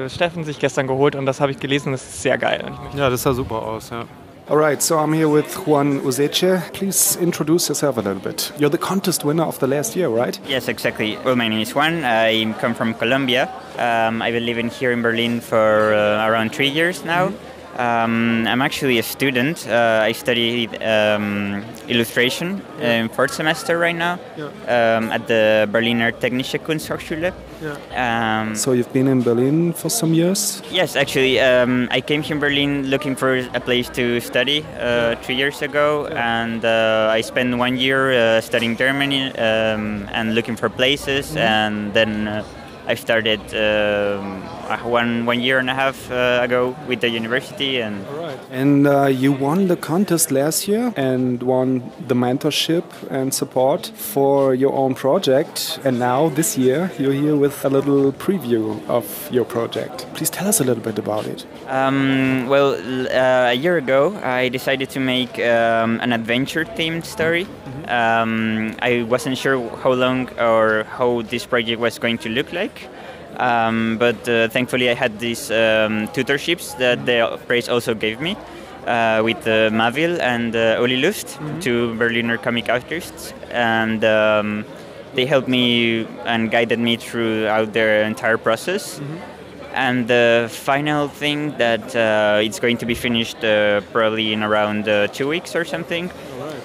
äh, 0.05 0.09
Steffen 0.09 0.45
sich 0.45 0.59
gestern 0.59 0.87
geholt 0.87 1.17
und 1.17 1.27
das 1.27 1.41
habe 1.41 1.51
ich 1.53 1.59
gelesen. 1.59 1.93
Das 1.93 2.03
ist 2.03 2.23
sehr 2.23 2.39
geil. 2.39 2.73
Ja, 2.97 3.11
das 3.11 3.23
sah 3.23 3.33
super 3.33 3.63
aus, 3.63 3.91
ja. 3.91 4.05
Alright, 4.47 4.83
so 4.83 4.99
I'm 4.99 5.15
here 5.15 5.29
with 5.33 5.67
Juan 5.67 6.03
Uzeche. 6.05 6.63
Please 6.75 7.19
introduce 7.19 7.67
yourself 7.67 7.97
a 7.97 8.03
little 8.03 8.21
bit. 8.21 8.53
You're 8.59 8.69
the 8.69 8.77
contest 8.77 9.25
winner 9.25 9.45
of 9.45 9.59
the 9.59 9.67
last 9.67 9.97
year, 9.97 10.11
right? 10.11 10.39
Yes, 10.47 10.69
exactly. 10.69 11.17
Well, 11.25 11.35
my 11.35 11.49
name 11.49 11.61
is 11.63 11.75
Juan. 11.75 12.05
I 12.05 12.53
come 12.61 12.75
from 12.75 12.93
Colombia. 12.93 13.49
Um, 13.79 14.21
I've 14.21 14.35
been 14.35 14.45
living 14.45 14.69
here 14.69 14.93
in 14.93 15.01
Berlin 15.01 15.41
for 15.41 15.95
uh, 15.95 16.29
around 16.29 16.53
three 16.53 16.69
years 16.69 17.07
now. 17.07 17.33
Um, 17.77 18.47
I'm 18.47 18.63
actually 18.63 18.99
a 18.99 19.03
student. 19.03 19.67
Uh, 19.67 20.01
I 20.03 20.13
study 20.13 20.69
um, 20.79 21.65
illustration 21.89 22.63
in 22.81 23.09
fourth 23.09 23.33
semester 23.33 23.79
right 23.79 23.97
now 23.97 24.15
um, 24.69 25.11
at 25.11 25.27
the 25.27 25.69
Berliner 25.71 26.13
Technische 26.13 26.59
Kunsthochschule. 26.59 27.33
Um, 27.97 28.55
So 28.55 28.73
you've 28.73 28.93
been 28.93 29.09
in 29.09 29.23
Berlin 29.23 29.73
for 29.73 29.89
some 29.89 30.15
years? 30.15 30.63
Yes, 30.71 30.97
actually, 30.97 31.41
um, 31.41 31.89
I 31.91 32.01
came 32.01 32.23
here 32.23 32.35
in 32.37 32.41
Berlin 32.41 32.91
looking 32.91 33.17
for 33.17 33.37
a 33.55 33.61
place 33.61 33.89
to 33.91 34.21
study 34.21 34.65
uh, 34.79 35.17
three 35.23 35.35
years 35.35 35.63
ago, 35.63 36.07
and 36.07 36.65
uh, 36.65 37.09
I 37.11 37.23
spent 37.23 37.57
one 37.59 37.77
year 37.77 38.13
uh, 38.13 38.41
studying 38.41 38.77
Germany 38.77 39.33
um, 39.39 40.09
and 40.13 40.35
looking 40.35 40.57
for 40.57 40.69
places, 40.69 41.37
and 41.37 41.93
then 41.95 42.29
uh, 42.29 42.45
I 42.87 42.95
started 42.95 43.41
um, 43.55 44.43
uh, 44.69 44.79
one 44.85 45.25
one 45.25 45.41
year 45.41 45.59
and 45.59 45.71
a 45.71 45.75
half 45.75 46.11
uh, 46.11 46.41
ago 46.43 46.77
with 46.87 47.01
the 47.01 47.09
university, 47.09 47.81
and 47.81 48.05
And 48.51 48.87
uh, 48.87 49.07
you 49.07 49.33
won 49.33 49.69
the 49.69 49.77
contest 49.77 50.31
last 50.31 50.69
year 50.69 50.93
and 50.97 51.43
won 51.43 51.91
the 52.09 52.15
mentorship 52.15 52.85
and 53.11 53.33
support 53.33 53.87
for 53.87 54.55
your 54.55 54.73
own 54.73 54.95
project. 54.95 55.79
And 55.85 55.99
now 55.99 56.29
this 56.29 56.57
year 56.57 56.91
you're 56.99 57.13
here 57.13 57.37
with 57.37 57.65
a 57.65 57.69
little 57.69 58.13
preview 58.13 58.81
of 58.89 59.29
your 59.31 59.45
project. 59.45 60.07
Please 60.15 60.31
tell 60.31 60.49
us 60.49 60.61
a 60.61 60.65
little 60.65 60.83
bit 60.83 60.99
about 60.99 61.27
it. 61.27 61.47
Um, 61.69 62.47
well, 62.49 62.75
uh, 62.75 63.51
a 63.51 63.55
year 63.55 63.77
ago, 63.77 64.17
I 64.23 64.49
decided 64.49 64.91
to 64.91 65.01
make 65.01 65.39
um, 65.39 66.01
an 66.01 66.13
adventure-themed 66.13 67.05
story. 67.05 67.47
Um, 67.89 68.77
I 68.81 69.03
wasn't 69.03 69.37
sure 69.37 69.69
how 69.79 69.93
long 69.93 70.29
or 70.39 70.85
how 70.85 71.23
this 71.23 71.47
project 71.47 71.81
was 71.81 71.99
going 71.99 72.19
to 72.19 72.29
look 72.29 72.53
like. 72.53 72.89
Um, 73.39 73.99
but 73.99 74.29
uh, 74.29 74.49
thankfully, 74.49 74.91
I 74.91 74.95
had 74.95 75.19
these 75.19 75.51
um, 75.51 76.09
tutorships 76.09 76.77
that 76.79 77.05
the 77.07 77.39
Praise 77.47 77.69
also 77.69 77.95
gave 77.95 78.21
me 78.21 78.37
uh, 78.87 79.23
with 79.25 79.47
uh, 79.47 79.71
Mavil 79.73 80.21
and 80.21 80.55
uh, 80.55 80.77
Oli 80.79 80.97
Lust, 80.97 81.39
two 81.61 81.95
Berliner 81.97 82.39
comic 82.39 82.69
artists. 82.69 83.33
And 83.51 84.05
um, 84.05 84.65
they 85.15 85.27
helped 85.27 85.49
me 85.49 86.07
and 86.25 86.51
guided 86.51 86.79
me 86.79 86.97
throughout 86.97 87.73
their 87.73 88.05
entire 88.05 88.39
process. 88.39 89.01
And 89.73 90.07
the 90.07 90.49
final 90.53 91.09
thing 91.09 91.57
that 91.59 91.97
uh, 91.97 92.41
it's 92.41 92.61
going 92.61 92.77
to 92.79 92.87
be 92.87 92.95
finished 92.95 93.43
uh, 93.45 93.81
probably 93.93 94.33
in 94.33 94.43
around 94.45 94.89
uh, 94.89 95.09
two 95.09 95.27
weeks 95.27 95.57
or 95.57 95.65
something. 95.65 96.13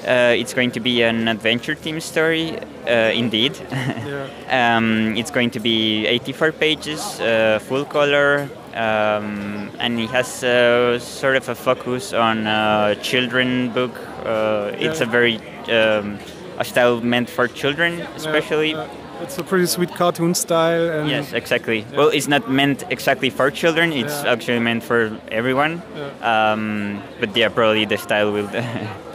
Uh, 0.07 0.33
it's 0.37 0.53
going 0.53 0.71
to 0.71 0.79
be 0.79 1.03
an 1.03 1.27
adventure 1.27 1.75
team 1.75 1.99
story, 1.99 2.57
uh, 2.87 3.11
indeed. 3.13 3.57
um, 4.49 5.15
it's 5.17 5.31
going 5.31 5.51
to 5.51 5.59
be 5.59 6.05
84 6.07 6.51
pages, 6.53 7.19
uh, 7.19 7.59
full 7.61 7.85
color, 7.85 8.49
um, 8.73 9.69
and 9.79 9.99
it 9.99 10.09
has 10.09 10.43
uh, 10.43 10.97
sort 10.99 11.35
of 11.35 11.49
a 11.49 11.55
focus 11.55 12.13
on 12.13 12.47
uh, 12.47 12.95
children 12.95 13.69
book. 13.71 13.91
Uh, 14.23 14.71
it's 14.79 15.01
a 15.01 15.05
very 15.05 15.37
um, 15.67 16.17
a 16.57 16.63
style 16.63 17.01
meant 17.01 17.29
for 17.29 17.47
children, 17.47 18.01
especially. 18.15 18.75
It's 19.21 19.37
a 19.37 19.43
pretty 19.43 19.65
sweet 19.65 19.89
cartoon 19.95 20.33
style. 20.33 20.89
And 20.89 21.09
Yes, 21.09 21.33
exactly. 21.33 21.85
Well, 21.93 22.07
it's 22.09 22.27
not 22.27 22.49
meant 22.49 22.83
exactly 22.89 23.29
for 23.29 23.51
children. 23.51 23.91
It's 23.93 24.23
actually 24.23 24.59
meant 24.59 24.83
for 24.83 25.11
everyone. 25.31 25.81
Um, 26.21 27.01
but 27.19 27.35
yeah, 27.35 27.49
probably 27.49 27.85
the 27.85 27.97
style 27.97 28.31
will. 28.31 28.49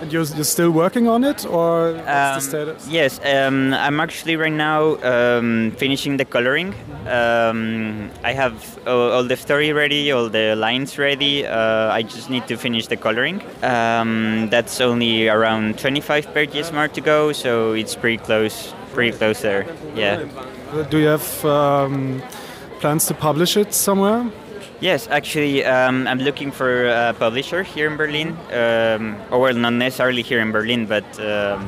And 0.02 0.12
you're, 0.12 0.24
you're 0.24 0.44
still 0.44 0.70
working 0.70 1.08
on 1.08 1.24
it, 1.24 1.46
or 1.46 1.92
what's 1.94 2.04
the 2.04 2.34
Um, 2.34 2.40
status? 2.40 2.88
Yes, 2.88 3.20
um, 3.24 3.72
I'm 3.72 4.00
actually 4.00 4.36
right 4.36 4.52
now 4.52 4.96
um, 5.02 5.70
finishing 5.78 6.18
the 6.18 6.26
coloring. 6.26 6.74
Um, 7.08 8.10
I 8.22 8.32
have 8.32 8.78
all, 8.86 9.12
all 9.12 9.24
the 9.24 9.36
story 9.36 9.72
ready, 9.72 10.12
all 10.12 10.28
the 10.28 10.56
lines 10.56 10.98
ready. 10.98 11.46
Uh, 11.46 11.88
I 11.90 12.02
just 12.02 12.28
need 12.28 12.46
to 12.48 12.56
finish 12.58 12.88
the 12.88 12.96
coloring. 12.96 13.40
Um, 13.62 14.48
that's 14.50 14.80
only 14.82 15.28
around 15.28 15.78
25 15.78 16.34
pages 16.34 16.70
more 16.72 16.88
to 16.88 17.00
go, 17.00 17.32
so 17.32 17.72
it's 17.72 17.94
pretty 17.94 18.18
close. 18.18 18.74
Pretty 18.94 19.16
close 19.16 19.42
there. 19.42 19.66
Yeah. 19.94 20.24
Do 20.90 20.98
you 20.98 21.08
have 21.08 21.44
um, 21.44 22.22
plans 22.80 23.06
to 23.06 23.14
publish 23.14 23.56
it 23.56 23.74
somewhere? 23.74 24.30
Yes, 24.80 25.08
actually, 25.08 25.64
um, 25.64 26.06
I'm 26.06 26.18
looking 26.18 26.50
for 26.50 26.86
a 26.86 27.14
publisher 27.18 27.62
here 27.62 27.90
in 27.90 27.96
Berlin. 27.96 28.36
Um, 28.52 29.16
or 29.30 29.40
well, 29.40 29.54
not 29.54 29.72
necessarily 29.72 30.22
here 30.22 30.40
in 30.40 30.52
Berlin, 30.52 30.86
but 30.86 31.04
um, 31.20 31.66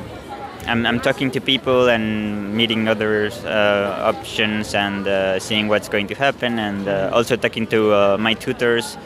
I'm, 0.66 0.84
I'm 0.84 1.00
talking 1.00 1.30
to 1.30 1.40
people 1.40 1.88
and 1.88 2.54
meeting 2.54 2.88
other 2.88 3.30
uh, 3.44 4.02
options 4.02 4.74
and 4.74 5.06
uh, 5.06 5.38
seeing 5.38 5.68
what's 5.68 5.88
going 5.88 6.08
to 6.08 6.14
happen, 6.14 6.58
and 6.58 6.88
uh, 6.88 7.10
also 7.12 7.36
talking 7.36 7.66
to 7.68 7.92
uh, 7.92 8.16
my 8.18 8.34
tutors. 8.34 8.98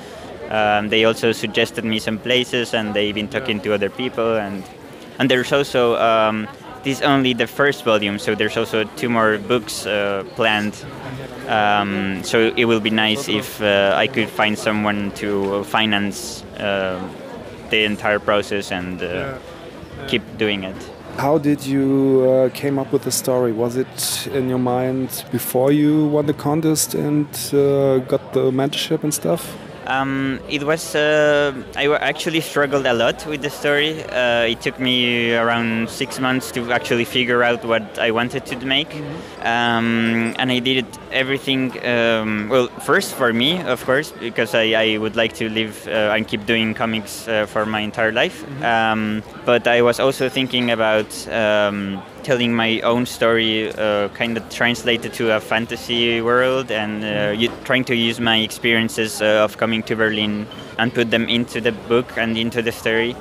Um, 0.48 0.88
they 0.88 1.04
also 1.04 1.32
suggested 1.32 1.84
me 1.84 1.98
some 1.98 2.18
places, 2.18 2.74
and 2.74 2.94
they've 2.94 3.14
been 3.14 3.28
talking 3.28 3.60
to 3.60 3.74
other 3.74 3.90
people, 3.90 4.36
and 4.36 4.64
and 5.18 5.30
there's 5.30 5.52
also 5.52 5.96
um, 5.96 6.48
this 6.82 6.99
is 6.99 7.02
only 7.02 7.34
the 7.34 7.46
first 7.46 7.84
volume, 7.84 8.18
so 8.18 8.34
there's 8.34 8.56
also 8.56 8.84
two 8.96 9.08
more 9.08 9.38
books 9.38 9.87
uh, 9.87 10.25
planned. 10.37 10.75
Um, 11.49 12.22
so 12.22 12.52
it 12.56 12.64
will 12.64 12.80
be 12.80 12.90
nice 12.90 13.28
if 13.28 13.60
uh, 13.60 13.94
I 13.96 14.06
could 14.06 14.28
find 14.28 14.58
someone 14.58 15.10
to 15.12 15.64
finance 15.64 16.42
uh, 16.58 17.00
the 17.70 17.84
entire 17.84 18.18
process 18.18 18.70
and 18.72 19.02
uh, 19.02 19.38
keep 20.06 20.22
doing 20.38 20.64
it. 20.64 20.76
How 21.16 21.38
did 21.38 21.66
you 21.66 22.25
uh, 22.25 22.49
came 22.50 22.78
up 22.78 22.92
with 22.92 23.02
the 23.02 23.10
story? 23.10 23.52
Was 23.52 23.76
it 23.76 24.28
in 24.28 24.49
your 24.49 24.58
mind 24.58 25.25
before 25.30 25.72
you 25.72 26.06
won 26.06 26.26
the 26.26 26.34
contest 26.34 26.94
and 26.94 27.26
uh, 27.52 27.99
got 27.99 28.32
the 28.32 28.50
mentorship 28.50 29.02
and 29.02 29.12
stuff? 29.12 29.56
Um, 29.90 30.38
it 30.49 30.62
was. 30.62 30.94
Uh, 30.94 31.52
I 31.76 31.88
actually 31.97 32.40
struggled 32.40 32.87
a 32.87 32.92
lot 32.94 33.26
with 33.26 33.42
the 33.42 33.50
story. 33.50 34.04
Uh, 34.04 34.44
it 34.47 34.61
took 34.61 34.78
me 34.78 35.35
around 35.35 35.90
six 35.90 36.20
months 36.20 36.52
to 36.52 36.73
actually 36.73 37.04
figure 37.04 37.42
out 37.42 37.64
what 37.64 37.99
I 37.99 38.12
wanted 38.12 38.47
to 38.47 38.56
make, 38.64 38.94
um, 39.42 40.32
and 40.38 40.52
I 40.52 40.61
did 40.61 40.87
everything. 41.11 41.73
Um, 41.85 42.49
well, 42.49 42.68
first 42.87 43.14
for 43.14 43.32
me, 43.32 43.61
of 43.62 43.85
course, 43.85 44.12
because 44.12 44.54
I, 44.54 44.75
I 44.75 44.99
would 44.99 45.16
like 45.16 45.32
to 45.35 45.49
live 45.49 45.88
uh, 45.88 46.14
and 46.14 46.26
keep 46.26 46.47
doing 46.47 46.73
comics 46.75 47.26
uh, 47.26 47.47
for 47.47 47.66
my 47.66 47.80
entire 47.80 48.12
life. 48.12 48.44
Um, 48.62 49.25
but 49.44 49.66
I 49.66 49.82
was 49.82 49.99
also 49.99 50.28
thinking 50.28 50.70
about. 50.70 51.11
Telling 52.30 52.54
my 52.54 52.80
own 52.82 53.06
story, 53.06 53.72
uh, 53.72 54.08
kind 54.10 54.37
of 54.37 54.49
translated 54.50 55.12
to 55.14 55.34
a 55.34 55.40
fantasy 55.40 56.20
world, 56.20 56.70
and 56.70 57.02
uh, 57.02 57.32
you, 57.37 57.50
trying 57.64 57.82
to 57.87 57.96
use 57.96 58.20
my 58.20 58.37
experiences 58.37 59.20
uh, 59.20 59.42
of 59.42 59.56
coming 59.56 59.82
to 59.82 59.96
Berlin 59.96 60.46
and 60.78 60.94
put 60.94 61.10
them 61.10 61.28
into 61.28 61.60
the 61.60 61.72
book 61.72 62.16
and 62.16 62.38
into 62.38 62.62
the 62.62 62.70
story. 62.70 63.16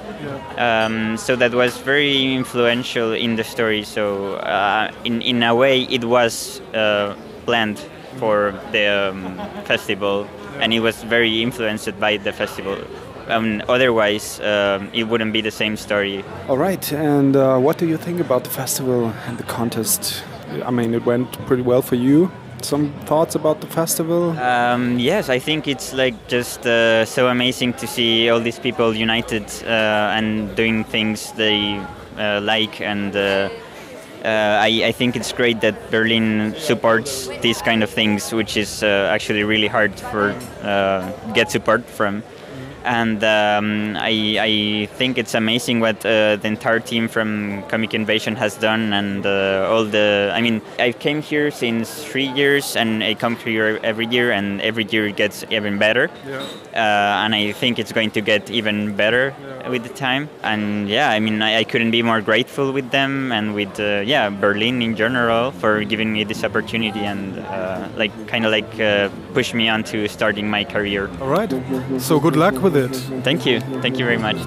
Um, 0.59 1.17
so 1.17 1.35
that 1.37 1.55
was 1.55 1.75
very 1.77 2.35
influential 2.35 3.13
in 3.13 3.35
the 3.35 3.43
story. 3.43 3.83
So 3.83 4.35
uh, 4.35 4.91
in 5.03 5.23
in 5.23 5.41
a 5.41 5.55
way, 5.55 5.85
it 5.89 6.05
was 6.05 6.61
uh, 6.75 7.15
planned 7.47 7.79
for 8.17 8.53
the 8.71 9.09
um, 9.09 9.37
festival, 9.65 10.27
and 10.59 10.71
it 10.71 10.81
was 10.81 11.01
very 11.01 11.41
influenced 11.41 11.99
by 11.99 12.17
the 12.17 12.31
festival. 12.31 12.77
Um, 13.29 13.61
otherwise, 13.69 14.39
um, 14.39 14.89
it 14.93 15.03
wouldn't 15.03 15.33
be 15.33 15.41
the 15.41 15.51
same 15.51 15.77
story. 15.77 16.23
All 16.47 16.57
right, 16.57 16.91
and 16.91 17.35
uh, 17.35 17.57
what 17.59 17.77
do 17.77 17.87
you 17.87 17.97
think 17.97 18.19
about 18.19 18.43
the 18.43 18.49
festival 18.49 19.13
and 19.27 19.37
the 19.37 19.43
contest? 19.43 20.23
I 20.65 20.71
mean, 20.71 20.93
it 20.93 21.05
went 21.05 21.31
pretty 21.45 21.61
well 21.61 21.81
for 21.81 21.95
you. 21.95 22.31
Some 22.61 22.91
thoughts 23.05 23.35
about 23.35 23.61
the 23.61 23.67
festival? 23.67 24.37
Um, 24.37 24.99
yes, 24.99 25.29
I 25.29 25.39
think 25.39 25.67
it's 25.67 25.93
like 25.93 26.27
just 26.27 26.65
uh, 26.65 27.05
so 27.05 27.27
amazing 27.27 27.73
to 27.73 27.87
see 27.87 28.29
all 28.29 28.41
these 28.41 28.59
people 28.59 28.93
united 28.93 29.45
uh, 29.63 30.17
and 30.17 30.53
doing 30.55 30.83
things 30.83 31.31
they 31.33 31.79
uh, 32.17 32.41
like, 32.41 32.81
and 32.81 33.15
uh, 33.15 33.49
uh, 34.25 34.59
I, 34.61 34.81
I 34.87 34.91
think 34.91 35.15
it's 35.15 35.31
great 35.31 35.61
that 35.61 35.89
Berlin 35.89 36.53
supports 36.57 37.29
these 37.41 37.61
kind 37.61 37.81
of 37.81 37.89
things, 37.89 38.33
which 38.33 38.57
is 38.57 38.83
uh, 38.83 39.09
actually 39.13 39.43
really 39.43 39.67
hard 39.67 39.97
for 39.97 40.35
get 41.33 41.49
support 41.49 41.85
from 41.85 42.23
and 42.83 43.23
um, 43.23 43.97
I, 43.97 44.37
I, 44.39 44.85
think 44.97 45.17
it's 45.17 45.33
amazing 45.33 45.79
what 45.79 46.05
uh, 46.05 46.37
the 46.37 46.47
entire 46.47 46.79
team 46.79 47.07
from 47.07 47.63
Comic 47.69 47.93
Invasion 47.93 48.35
has 48.35 48.55
done, 48.55 48.93
and 48.93 49.25
uh, 49.25 49.67
all 49.69 49.85
the. 49.85 50.31
I 50.33 50.41
mean, 50.41 50.61
I 50.77 50.91
came 50.91 51.21
here 51.21 51.51
since 51.51 52.03
three 52.03 52.27
years, 52.27 52.75
and 52.75 53.03
I 53.03 53.13
come 53.13 53.35
here 53.35 53.79
every 53.83 54.07
year, 54.07 54.31
and 54.31 54.61
every 54.61 54.85
year 54.85 55.07
it 55.07 55.15
gets 55.15 55.43
even 55.49 55.77
better. 55.77 56.09
Yeah. 56.27 56.45
Uh, 56.73 57.25
and 57.25 57.35
I 57.35 57.51
think 57.51 57.79
it's 57.79 57.91
going 57.91 58.11
to 58.11 58.21
get 58.21 58.49
even 58.49 58.95
better 58.95 59.33
yeah. 59.41 59.69
with 59.69 59.83
the 59.83 59.89
time. 59.89 60.29
And 60.43 60.87
yeah, 60.87 61.09
I 61.09 61.19
mean, 61.19 61.41
I, 61.41 61.59
I, 61.59 61.63
couldn't 61.63 61.91
be 61.91 62.03
more 62.03 62.21
grateful 62.21 62.71
with 62.71 62.91
them 62.91 63.31
and 63.31 63.53
with 63.53 63.79
uh, 63.79 64.03
yeah 64.05 64.29
Berlin 64.29 64.81
in 64.81 64.95
general 64.95 65.51
for 65.51 65.83
giving 65.83 66.13
me 66.13 66.23
this 66.23 66.43
opportunity 66.43 66.99
and 66.99 67.39
uh, 67.39 67.87
like 67.95 68.13
kind 68.27 68.45
of 68.45 68.51
like 68.51 68.79
uh, 68.79 69.09
push 69.33 69.53
me 69.53 69.67
on 69.67 69.83
to 69.85 70.07
starting 70.07 70.49
my 70.49 70.63
career. 70.63 71.09
All 71.21 71.27
right. 71.27 71.51
So 71.99 72.19
good 72.19 72.35
luck 72.35 72.61
with 72.61 72.68
with 72.73 72.85
it. 72.85 73.23
Thank 73.23 73.45
you. 73.45 73.59
Thank 73.81 73.97
you 73.97 74.05
very 74.05 74.17
much. 74.17 74.37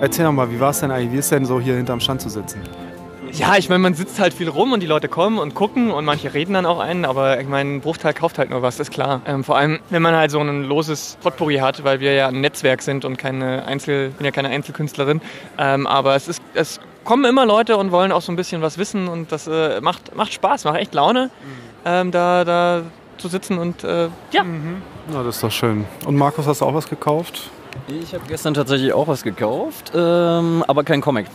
Erzähl 0.00 0.24
doch 0.24 0.32
mal, 0.32 0.50
wie 0.50 0.60
war 0.60 0.70
es 0.70 0.80
denn 0.80 0.90
eigentlich? 0.90 1.12
Wie 1.12 1.18
ist 1.18 1.32
denn 1.32 1.44
so 1.44 1.60
hier 1.60 1.74
hinterm 1.74 2.00
Stand 2.00 2.20
zu 2.20 2.28
sitzen? 2.28 2.60
Ja, 3.32 3.56
ich 3.56 3.68
meine, 3.68 3.80
man 3.80 3.94
sitzt 3.94 4.20
halt 4.20 4.32
viel 4.32 4.48
rum 4.48 4.72
und 4.72 4.80
die 4.80 4.86
Leute 4.86 5.08
kommen 5.08 5.38
und 5.38 5.54
gucken 5.54 5.90
und 5.90 6.04
manche 6.04 6.32
reden 6.32 6.54
dann 6.54 6.66
auch 6.66 6.78
einen, 6.78 7.04
aber 7.04 7.40
ich 7.40 7.48
meine, 7.48 7.74
ein 7.74 7.80
Bruchteil 7.80 8.14
kauft 8.14 8.38
halt 8.38 8.50
nur 8.50 8.62
was, 8.62 8.80
ist 8.80 8.90
klar. 8.90 9.20
Ähm, 9.26 9.44
vor 9.44 9.56
allem, 9.56 9.80
wenn 9.90 10.02
man 10.02 10.14
halt 10.14 10.30
so 10.30 10.40
ein 10.40 10.64
loses 10.64 11.18
Potpourri 11.20 11.56
hat, 11.56 11.84
weil 11.84 12.00
wir 12.00 12.14
ja 12.14 12.28
ein 12.28 12.40
Netzwerk 12.40 12.80
sind 12.80 13.04
und 13.04 13.18
keine 13.18 13.66
Einzel, 13.66 14.10
bin 14.10 14.24
ja 14.24 14.30
keine 14.30 14.48
Einzelkünstlerin. 14.48 15.20
Ähm, 15.58 15.86
aber 15.86 16.16
es 16.16 16.28
ist, 16.28 16.40
es 16.54 16.80
kommen 17.04 17.24
immer 17.24 17.44
Leute 17.44 17.76
und 17.76 17.90
wollen 17.90 18.12
auch 18.12 18.22
so 18.22 18.32
ein 18.32 18.36
bisschen 18.36 18.62
was 18.62 18.78
wissen 18.78 19.08
und 19.08 19.30
das 19.30 19.46
äh, 19.46 19.80
macht, 19.80 20.14
macht 20.14 20.32
Spaß, 20.32 20.64
macht 20.64 20.78
echt 20.78 20.94
Laune, 20.94 21.24
mhm. 21.24 21.50
ähm, 21.84 22.10
da, 22.10 22.44
da 22.44 22.82
zu 23.18 23.28
sitzen 23.28 23.58
und 23.58 23.84
äh, 23.84 24.08
ja. 24.32 24.44
Mhm. 24.44 24.82
Na, 25.12 25.22
das 25.22 25.36
ist 25.36 25.44
doch 25.44 25.50
schön. 25.50 25.84
Und 26.06 26.16
Markus, 26.16 26.46
hast 26.46 26.60
du 26.60 26.64
auch 26.64 26.74
was 26.74 26.88
gekauft? 26.88 27.50
Ich 27.88 28.14
habe 28.14 28.24
gestern 28.28 28.54
tatsächlich 28.54 28.92
auch 28.92 29.08
was 29.08 29.22
gekauft, 29.22 29.92
ähm, 29.94 30.64
aber 30.66 30.84
kein 30.84 31.00
Comic. 31.00 31.26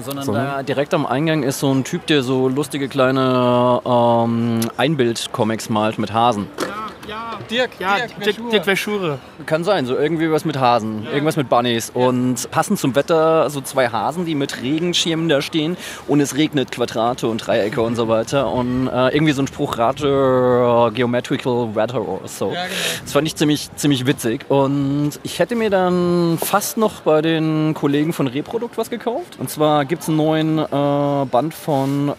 Sondern 0.00 0.24
so. 0.24 0.32
da 0.32 0.62
direkt 0.62 0.94
am 0.94 1.06
Eingang 1.06 1.42
ist 1.42 1.58
so 1.58 1.72
ein 1.72 1.82
Typ, 1.82 2.06
der 2.06 2.22
so 2.22 2.48
lustige 2.48 2.88
kleine 2.88 3.80
ähm, 3.84 4.60
Einbild-Comics 4.76 5.70
malt 5.70 5.98
mit 5.98 6.12
Hasen. 6.12 6.46
Ja. 6.60 6.87
Ja, 7.08 7.38
Dirk, 7.50 7.70
ja, 7.78 7.96
Dirk, 7.96 8.22
Dirk, 8.22 8.50
Dirk 8.50 8.64
Verschure. 8.64 9.18
Kann 9.46 9.64
sein, 9.64 9.86
so 9.86 9.96
irgendwie 9.96 10.30
was 10.30 10.44
mit 10.44 10.58
Hasen, 10.58 11.04
ja. 11.04 11.12
irgendwas 11.12 11.36
mit 11.36 11.48
Bunnies. 11.48 11.88
Und 11.88 12.50
passend 12.50 12.78
zum 12.78 12.94
Wetter 12.94 13.48
so 13.48 13.62
zwei 13.62 13.88
Hasen, 13.88 14.26
die 14.26 14.34
mit 14.34 14.60
Regenschirmen 14.60 15.30
da 15.30 15.40
stehen 15.40 15.78
und 16.06 16.20
es 16.20 16.36
regnet 16.36 16.70
Quadrate 16.70 17.26
und 17.26 17.38
Dreiecke 17.38 17.80
und 17.80 17.96
so 17.96 18.08
weiter. 18.08 18.52
Und 18.52 18.88
äh, 18.88 19.14
irgendwie 19.14 19.32
so 19.32 19.40
ein 19.40 19.46
Spruch, 19.46 19.78
rate 19.78 20.90
Geometrical 20.92 21.74
Weather 21.74 22.06
oder 22.06 22.28
so. 22.28 22.52
Ja, 22.52 22.66
genau. 22.66 22.76
Das 23.02 23.12
fand 23.14 23.26
ich 23.26 23.36
ziemlich, 23.36 23.70
ziemlich 23.76 24.04
witzig. 24.04 24.44
Und 24.50 25.12
ich 25.22 25.38
hätte 25.38 25.56
mir 25.56 25.70
dann 25.70 26.38
fast 26.38 26.76
noch 26.76 27.00
bei 27.00 27.22
den 27.22 27.72
Kollegen 27.72 28.12
von 28.12 28.26
Reprodukt 28.26 28.76
was 28.76 28.90
gekauft. 28.90 29.38
Und 29.38 29.48
zwar 29.48 29.86
gibt 29.86 30.02
es 30.02 30.08
einen 30.08 30.18
neuen 30.18 30.58
äh, 30.58 31.24
Band 31.24 31.54
von 31.54 32.12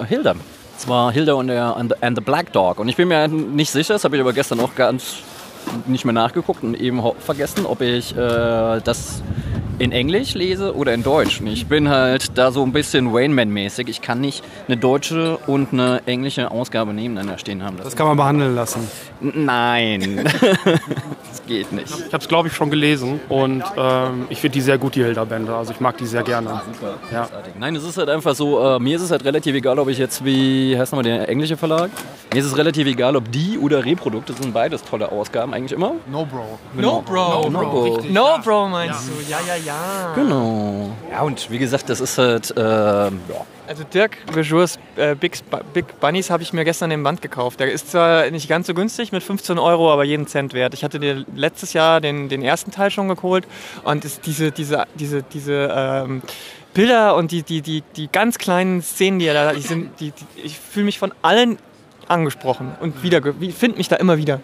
Hilda. 0.80 0.86
Zwar 0.86 1.12
Hilda 1.12 1.34
und 1.34 1.48
der 1.48 1.76
and 1.76 1.94
the, 1.94 2.04
and 2.06 2.18
the 2.18 2.24
Black 2.24 2.52
Dog. 2.54 2.80
Und 2.80 2.90
ich 2.90 2.96
bin 2.96 3.08
mir 3.08 3.28
nicht 3.28 3.72
sicher, 3.72 3.94
das 3.94 4.04
habe 4.04 4.16
ich 4.16 4.22
aber 4.22 4.34
gestern 4.34 4.60
auch 4.60 4.76
ganz 4.76 5.18
nicht 5.86 6.06
mehr 6.06 6.14
nachgeguckt 6.14 6.64
und 6.64 6.74
eben 6.76 7.02
vergessen, 7.20 7.66
ob 7.66 7.82
ich 7.82 8.16
äh, 8.16 8.80
das 8.84 9.22
in 9.80 9.94
Englisch 9.94 10.34
lese 10.34 10.76
oder 10.76 10.94
in 10.94 11.04
Deutsch. 11.04 11.40
Und 11.40 11.48
ich 11.48 11.68
bin 11.68 11.90
halt 11.90 12.38
da 12.38 12.52
so 12.52 12.64
ein 12.64 12.74
bisschen 12.74 13.08
Rainman-mäßig. 13.08 13.88
Ich 13.88 14.02
kann 14.02 14.20
nicht 14.20 14.44
eine 14.68 14.78
deutsche 14.78 15.38
und 15.48 15.74
eine 15.74 16.02
englische 16.06 16.52
Ausgabe 16.52 16.94
nebeneinander 16.94 17.38
stehen 17.38 17.64
haben. 17.64 17.78
Das, 17.78 17.86
das 17.86 17.96
kann 17.96 18.08
man 18.08 18.18
behandeln 18.18 18.56
lassen. 18.56 18.88
Nein, 19.22 20.26
das 21.30 21.46
geht 21.48 21.72
nicht. 21.72 21.88
Ich 21.90 22.14
habe 22.14 22.22
es, 22.22 22.28
glaube 22.28 22.50
ich, 22.50 22.54
schon 22.54 22.70
gelesen 22.70 23.22
und 23.30 23.64
ähm, 23.78 24.28
ich 24.30 24.40
finde 24.40 24.56
die 24.56 24.62
sehr 24.62 24.78
gut, 24.78 24.96
die 24.96 25.04
Hilda-Bände. 25.04 25.56
Also 25.56 25.72
ich 25.72 25.80
mag 25.80 25.98
die 25.98 26.06
sehr 26.06 26.24
gerne. 26.24 26.62
Super, 26.74 26.96
ja. 27.12 27.30
Nein, 27.58 27.76
es 27.76 27.84
ist 27.84 27.98
halt 27.98 28.10
einfach 28.10 28.36
so, 28.36 28.62
äh, 28.62 28.80
mir 28.80 28.98
ist 28.98 29.04
es 29.04 29.12
halt 29.12 29.24
relativ 29.24 29.56
egal, 29.56 29.80
ob 29.80 29.88
ich 29.88 29.98
jetzt 29.98 30.24
wie, 30.26 30.78
heißt 30.78 30.92
nochmal 30.92 31.06
der 31.06 31.30
englische 31.30 31.56
Verlag? 31.56 31.90
Mir 32.34 32.40
ist 32.40 32.46
es 32.46 32.58
relativ 32.58 32.86
egal, 32.86 33.16
ob 33.16 33.32
die 33.32 33.58
oder 33.58 33.86
Reprodukte, 33.86 34.34
das 34.34 34.42
sind 34.42 34.54
beides 34.54 34.84
tolle 34.84 35.10
Ausgaben 35.12 35.54
eigentlich 35.54 35.72
immer. 35.72 35.94
No 36.12 36.26
Bro. 36.26 36.60
Genau. 36.76 36.96
No 36.96 37.02
Bro. 37.02 37.50
No 37.50 37.60
Bro. 37.60 37.70
No 37.70 38.02
Bro, 38.02 38.10
no 38.10 38.38
Bro 38.44 38.70
meinst 38.70 39.08
ja. 39.08 39.14
du, 39.14 39.32
ja, 39.32 39.56
ja, 39.56 39.64
ja. 39.64 39.69
Ja. 39.70 40.14
Genau. 40.16 40.90
Ja, 41.12 41.22
und 41.22 41.52
wie 41.52 41.60
gesagt, 41.60 41.90
das 41.90 42.02
ist 42.02 42.18
halt. 42.18 42.56
Äh, 42.58 42.60
ja. 42.60 43.12
Also 43.68 43.84
Dirk 43.84 44.18
Vejours 44.34 44.80
äh, 44.96 45.14
Big, 45.14 45.38
Big 45.74 46.00
Bunnies 46.00 46.32
habe 46.32 46.42
ich 46.42 46.54
mir 46.54 46.66
gestern 46.66 46.90
im 46.90 47.04
Band 47.04 47.22
gekauft. 47.22 47.60
Der 47.60 47.72
ist 47.72 47.92
zwar 47.92 48.28
nicht 48.32 48.50
ganz 48.50 48.66
so 48.66 48.74
günstig 48.74 49.12
mit 49.12 49.22
15 49.22 49.60
Euro, 49.60 49.94
aber 49.94 50.04
jeden 50.04 50.26
Cent 50.26 50.54
wert. 50.54 50.74
Ich 50.74 50.84
hatte 50.84 51.00
dir 51.00 51.24
letztes 51.36 51.74
Jahr 51.74 52.02
den, 52.02 52.30
den 52.30 52.42
ersten 52.42 52.72
Teil 52.72 52.90
schon 52.90 53.08
geholt 53.08 53.46
und 53.84 54.04
ist 54.06 54.26
diese, 54.26 54.52
diese, 54.52 54.86
diese, 54.96 55.22
diese 55.22 55.72
ähm, 55.72 56.24
Bilder 56.74 57.16
und 57.16 57.32
die, 57.32 57.44
die, 57.44 57.62
die, 57.62 57.84
die 57.96 58.10
ganz 58.12 58.40
kleinen 58.40 58.82
Szenen, 58.82 59.20
die 59.20 59.28
er 59.28 59.34
da, 59.36 59.54
die 59.54 59.62
sind, 59.62 60.00
die, 60.00 60.12
die 60.12 60.42
ich 60.42 60.58
fühle 60.58 60.86
mich 60.86 60.98
von 60.98 61.14
allen 61.22 61.60
angesprochen 62.10 62.72
und 62.80 63.04
wieder 63.04 63.22
finde 63.22 63.78
mich 63.78 63.88
da 63.88 63.96
immer 63.98 64.18
wieder. 64.18 64.40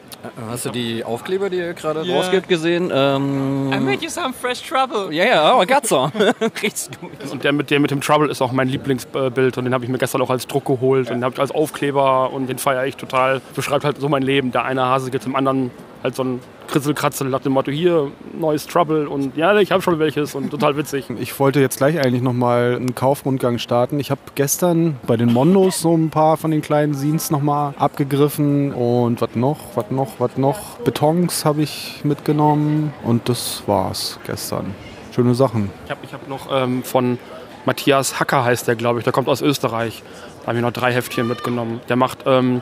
Hast 0.49 0.65
du 0.65 0.69
die 0.69 1.03
Aufkleber, 1.03 1.49
die 1.49 1.57
ihr 1.57 1.73
gerade 1.73 2.03
yeah. 2.03 2.17
rausgibt, 2.17 2.47
gesehen? 2.47 2.91
Ähm 2.93 3.71
I 3.73 3.79
made 3.79 4.03
you 4.03 4.09
some 4.09 4.33
fresh 4.33 4.61
trouble. 4.61 5.13
Ja, 5.13 5.25
ja, 5.25 5.55
oh, 5.55 5.61
I 5.61 5.65
got 5.65 5.85
some. 5.85 6.11
Richtig 6.61 6.99
gut. 6.99 7.31
Und 7.31 7.43
der 7.43 7.51
mit, 7.51 7.69
der 7.69 7.79
mit 7.79 7.91
dem 7.91 8.01
Trouble 8.01 8.29
ist 8.29 8.41
auch 8.41 8.51
mein 8.51 8.67
Lieblingsbild 8.67 9.57
und 9.57 9.65
den 9.65 9.73
habe 9.73 9.83
ich 9.83 9.89
mir 9.89 9.97
gestern 9.97 10.21
auch 10.21 10.29
als 10.29 10.47
Druck 10.47 10.65
geholt 10.65 11.07
ja. 11.07 11.13
und 11.13 11.19
den 11.19 11.25
habe 11.25 11.33
ich 11.33 11.41
als 11.41 11.51
Aufkleber 11.51 12.31
und 12.31 12.47
den 12.47 12.57
feiere 12.57 12.85
ich 12.85 12.95
total. 12.95 13.41
Beschreibt 13.55 13.85
halt 13.85 13.99
so 13.99 14.09
mein 14.09 14.23
Leben. 14.23 14.51
Der 14.51 14.65
eine 14.65 14.85
Hase 14.85 15.11
geht 15.11 15.23
zum 15.23 15.35
anderen 15.35 15.71
halt 16.05 16.15
so 16.15 16.23
ein 16.23 16.39
Kritzelkratzel 16.67 17.29
nach 17.29 17.41
dem 17.41 17.53
Motto, 17.53 17.71
hier, 17.71 18.11
neues 18.39 18.67
Trouble 18.67 19.07
und 19.07 19.35
ja, 19.35 19.57
ich 19.57 19.71
habe 19.71 19.81
schon 19.81 19.99
welches 19.99 20.35
und 20.35 20.49
total 20.49 20.77
witzig. 20.77 21.09
Ich 21.19 21.37
wollte 21.39 21.59
jetzt 21.59 21.77
gleich 21.77 21.99
eigentlich 21.99 22.21
nochmal 22.21 22.75
einen 22.75 22.95
Kaufrundgang 22.95 23.59
starten. 23.59 23.99
Ich 23.99 24.11
habe 24.11 24.21
gestern 24.35 24.97
bei 25.05 25.17
den 25.17 25.33
Mondos 25.33 25.81
so 25.81 25.95
ein 25.95 26.09
paar 26.09 26.37
von 26.37 26.51
den 26.51 26.61
kleinen 26.61 26.93
Scenes 26.93 27.31
nochmal 27.31 27.73
abgegriffen 27.77 28.73
und 28.73 29.21
was 29.21 29.35
noch, 29.35 29.59
was 29.75 29.91
noch, 29.91 30.19
was 30.19 30.37
noch. 30.37 30.77
Betons 30.79 31.45
habe 31.45 31.61
ich 31.61 32.01
mitgenommen 32.03 32.93
und 33.03 33.27
das 33.29 33.63
war's 33.67 34.19
gestern. 34.25 34.73
Schöne 35.13 35.35
Sachen. 35.35 35.71
Ich 35.85 35.91
habe 35.91 35.99
ich 36.03 36.13
hab 36.13 36.27
noch 36.27 36.47
ähm, 36.51 36.83
von 36.83 37.17
Matthias 37.65 38.19
Hacker 38.19 38.43
heißt 38.43 38.67
der, 38.67 38.75
glaube 38.75 38.99
ich, 38.99 39.03
der 39.05 39.13
kommt 39.13 39.27
aus 39.27 39.41
Österreich. 39.41 40.03
Da 40.41 40.47
habe 40.47 40.57
ich 40.57 40.61
noch 40.61 40.71
drei 40.71 40.93
Heftchen 40.93 41.27
mitgenommen. 41.27 41.81
Der 41.89 41.95
macht 41.95 42.19
ähm, 42.25 42.61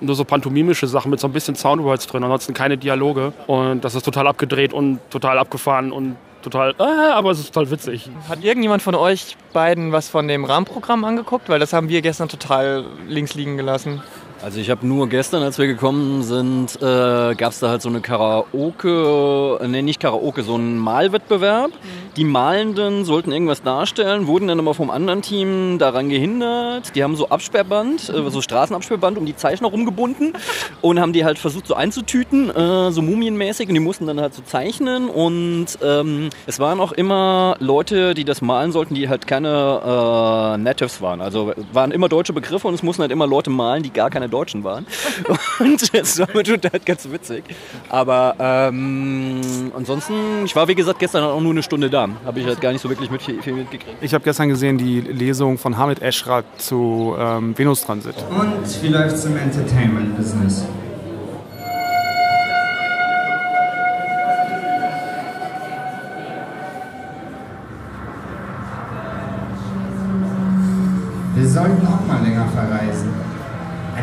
nur 0.00 0.14
so 0.14 0.24
pantomimische 0.24 0.86
Sachen 0.86 1.10
mit 1.10 1.20
so 1.20 1.28
ein 1.28 1.32
bisschen 1.32 1.54
Soundwords 1.54 2.06
drin, 2.06 2.22
ansonsten 2.22 2.54
keine 2.54 2.76
Dialoge. 2.76 3.32
Und 3.46 3.84
das 3.84 3.94
ist 3.94 4.04
total 4.04 4.26
abgedreht 4.26 4.72
und 4.72 5.00
total 5.10 5.38
abgefahren 5.38 5.92
und 5.92 6.16
total, 6.42 6.74
äh, 6.78 6.82
aber 6.82 7.30
es 7.30 7.40
ist 7.40 7.52
total 7.52 7.70
witzig. 7.70 8.08
Hat 8.28 8.42
irgendjemand 8.42 8.82
von 8.82 8.94
euch 8.94 9.36
beiden 9.52 9.92
was 9.92 10.08
von 10.08 10.28
dem 10.28 10.44
Rahmenprogramm 10.44 11.04
angeguckt? 11.04 11.48
Weil 11.48 11.58
das 11.58 11.72
haben 11.72 11.88
wir 11.88 12.02
gestern 12.02 12.28
total 12.28 12.84
links 13.06 13.34
liegen 13.34 13.56
gelassen. 13.56 14.02
Also 14.42 14.60
ich 14.60 14.68
habe 14.70 14.86
nur 14.86 15.08
gestern, 15.08 15.42
als 15.42 15.58
wir 15.58 15.66
gekommen 15.66 16.22
sind, 16.22 16.76
äh, 16.76 17.34
gab 17.34 17.52
es 17.52 17.58
da 17.58 17.70
halt 17.70 17.80
so 17.80 17.88
eine 17.88 18.00
Karaoke, 18.00 19.58
äh, 19.62 19.66
nee, 19.66 19.82
nicht 19.82 19.98
Karaoke, 19.98 20.42
so 20.42 20.54
einen 20.54 20.78
Malwettbewerb. 20.78 21.70
Mhm. 21.70 22.14
Die 22.16 22.24
Malenden 22.24 23.04
sollten 23.04 23.32
irgendwas 23.32 23.62
darstellen, 23.62 24.26
wurden 24.26 24.48
dann 24.48 24.60
aber 24.60 24.74
vom 24.74 24.90
anderen 24.90 25.22
Team 25.22 25.78
daran 25.78 26.10
gehindert. 26.10 26.94
Die 26.94 27.02
haben 27.02 27.16
so 27.16 27.30
Absperrband, 27.30 28.10
äh, 28.10 28.30
so 28.30 28.42
Straßenabsperrband 28.42 29.16
um 29.16 29.24
die 29.24 29.34
Zeichner 29.34 29.68
rumgebunden 29.68 30.34
und 30.82 31.00
haben 31.00 31.14
die 31.14 31.24
halt 31.24 31.38
versucht 31.38 31.66
so 31.66 31.74
einzutüten, 31.74 32.50
äh, 32.50 32.92
so 32.92 33.00
mumienmäßig 33.00 33.68
und 33.68 33.74
die 33.74 33.80
mussten 33.80 34.06
dann 34.06 34.20
halt 34.20 34.34
so 34.34 34.42
zeichnen 34.42 35.08
und 35.08 35.66
ähm, 35.82 36.28
es 36.46 36.60
waren 36.60 36.80
auch 36.80 36.92
immer 36.92 37.56
Leute, 37.58 38.14
die 38.14 38.24
das 38.24 38.42
malen 38.42 38.70
sollten, 38.70 38.94
die 38.94 39.08
halt 39.08 39.26
keine 39.26 40.54
äh, 40.56 40.58
Natives 40.58 41.00
waren. 41.00 41.22
Also 41.22 41.52
waren 41.72 41.90
immer 41.90 42.08
deutsche 42.08 42.34
Begriffe 42.34 42.68
und 42.68 42.74
es 42.74 42.82
mussten 42.82 43.02
halt 43.02 43.12
immer 43.12 43.26
Leute 43.26 43.50
malen, 43.50 43.82
die 43.82 43.90
gar 43.90 44.10
keine 44.10 44.25
Deutschen 44.28 44.64
waren. 44.64 44.86
Und 45.58 45.94
das 45.94 46.18
war 46.18 46.28
total 46.28 46.80
ganz 46.84 47.08
witzig. 47.10 47.44
Aber 47.88 48.34
ähm, 48.38 49.72
ansonsten, 49.76 50.44
ich 50.44 50.54
war 50.54 50.68
wie 50.68 50.74
gesagt 50.74 50.98
gestern 50.98 51.24
auch 51.24 51.40
nur 51.40 51.52
eine 51.52 51.62
Stunde 51.62 51.90
da. 51.90 52.08
Habe 52.24 52.40
ich 52.40 52.46
halt 52.46 52.60
gar 52.60 52.72
nicht 52.72 52.82
so 52.82 52.88
wirklich 52.88 53.10
mit, 53.10 53.22
viel, 53.22 53.52
mitgekriegt. 53.52 53.96
Ich 54.00 54.14
habe 54.14 54.24
gestern 54.24 54.48
gesehen 54.48 54.78
die 54.78 55.00
Lesung 55.00 55.58
von 55.58 55.76
Hamid 55.76 56.02
Eschrat 56.02 56.44
zu 56.58 57.14
ähm, 57.18 57.56
Venus 57.56 57.82
Transit. 57.82 58.14
Und 58.30 58.82
wie 58.82 58.88
läuft 58.88 59.16
es 59.16 59.24
im 59.24 59.36
Entertainment-Business? 59.36 60.64